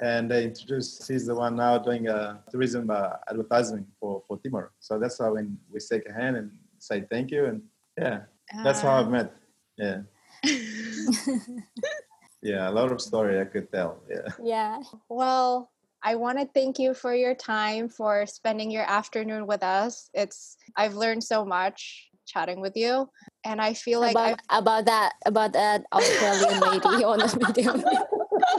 [0.00, 4.70] And they introduced, she's the one now doing a tourism uh, advertising for, for Timor.
[4.78, 7.46] So that's how when we shake a hand and say thank you.
[7.46, 7.62] And
[7.96, 8.20] yeah,
[8.62, 9.34] that's how I've met.
[9.76, 10.02] Yeah.
[12.42, 14.00] Yeah, a lot of story I could tell.
[14.08, 14.28] Yeah.
[14.42, 14.80] Yeah.
[15.08, 15.70] Well,
[16.02, 20.10] I want to thank you for your time, for spending your afternoon with us.
[20.14, 23.08] It's I've learned so much chatting with you,
[23.44, 27.74] and I feel like about, about that about that Australian lady on the video.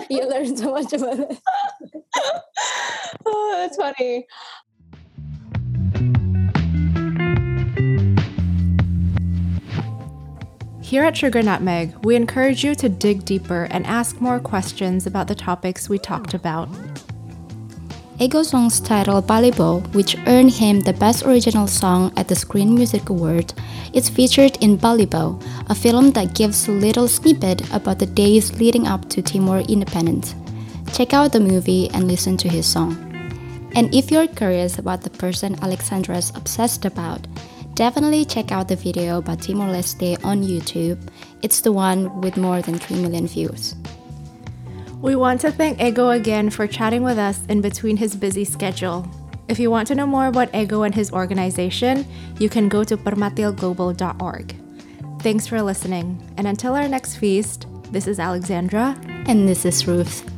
[0.09, 1.37] you learned so much about it.
[3.25, 4.25] oh, that's funny.
[10.89, 15.27] Here at Sugar Nutmeg, we encourage you to dig deeper and ask more questions about
[15.27, 16.67] the topics we talked about.
[18.17, 23.07] Ego song's title Balibo, which earned him the Best Original Song at the Screen Music
[23.09, 23.53] Award,
[23.93, 28.87] is featured in Balibo, a film that gives a little snippet about the days leading
[28.87, 30.33] up to Timor independence.
[30.91, 32.97] Check out the movie and listen to his song.
[33.75, 37.27] And if you're curious about the person Alexandra is obsessed about,
[37.79, 40.99] Definitely check out the video about Timor Leste on YouTube.
[41.41, 43.73] It's the one with more than 3 million views.
[45.01, 49.07] We want to thank Ego again for chatting with us in between his busy schedule.
[49.47, 52.05] If you want to know more about Ego and his organization,
[52.37, 54.55] you can go to permatilglobal.org.
[55.21, 58.99] Thanks for listening, and until our next feast, this is Alexandra.
[59.25, 60.29] And this is Ruth.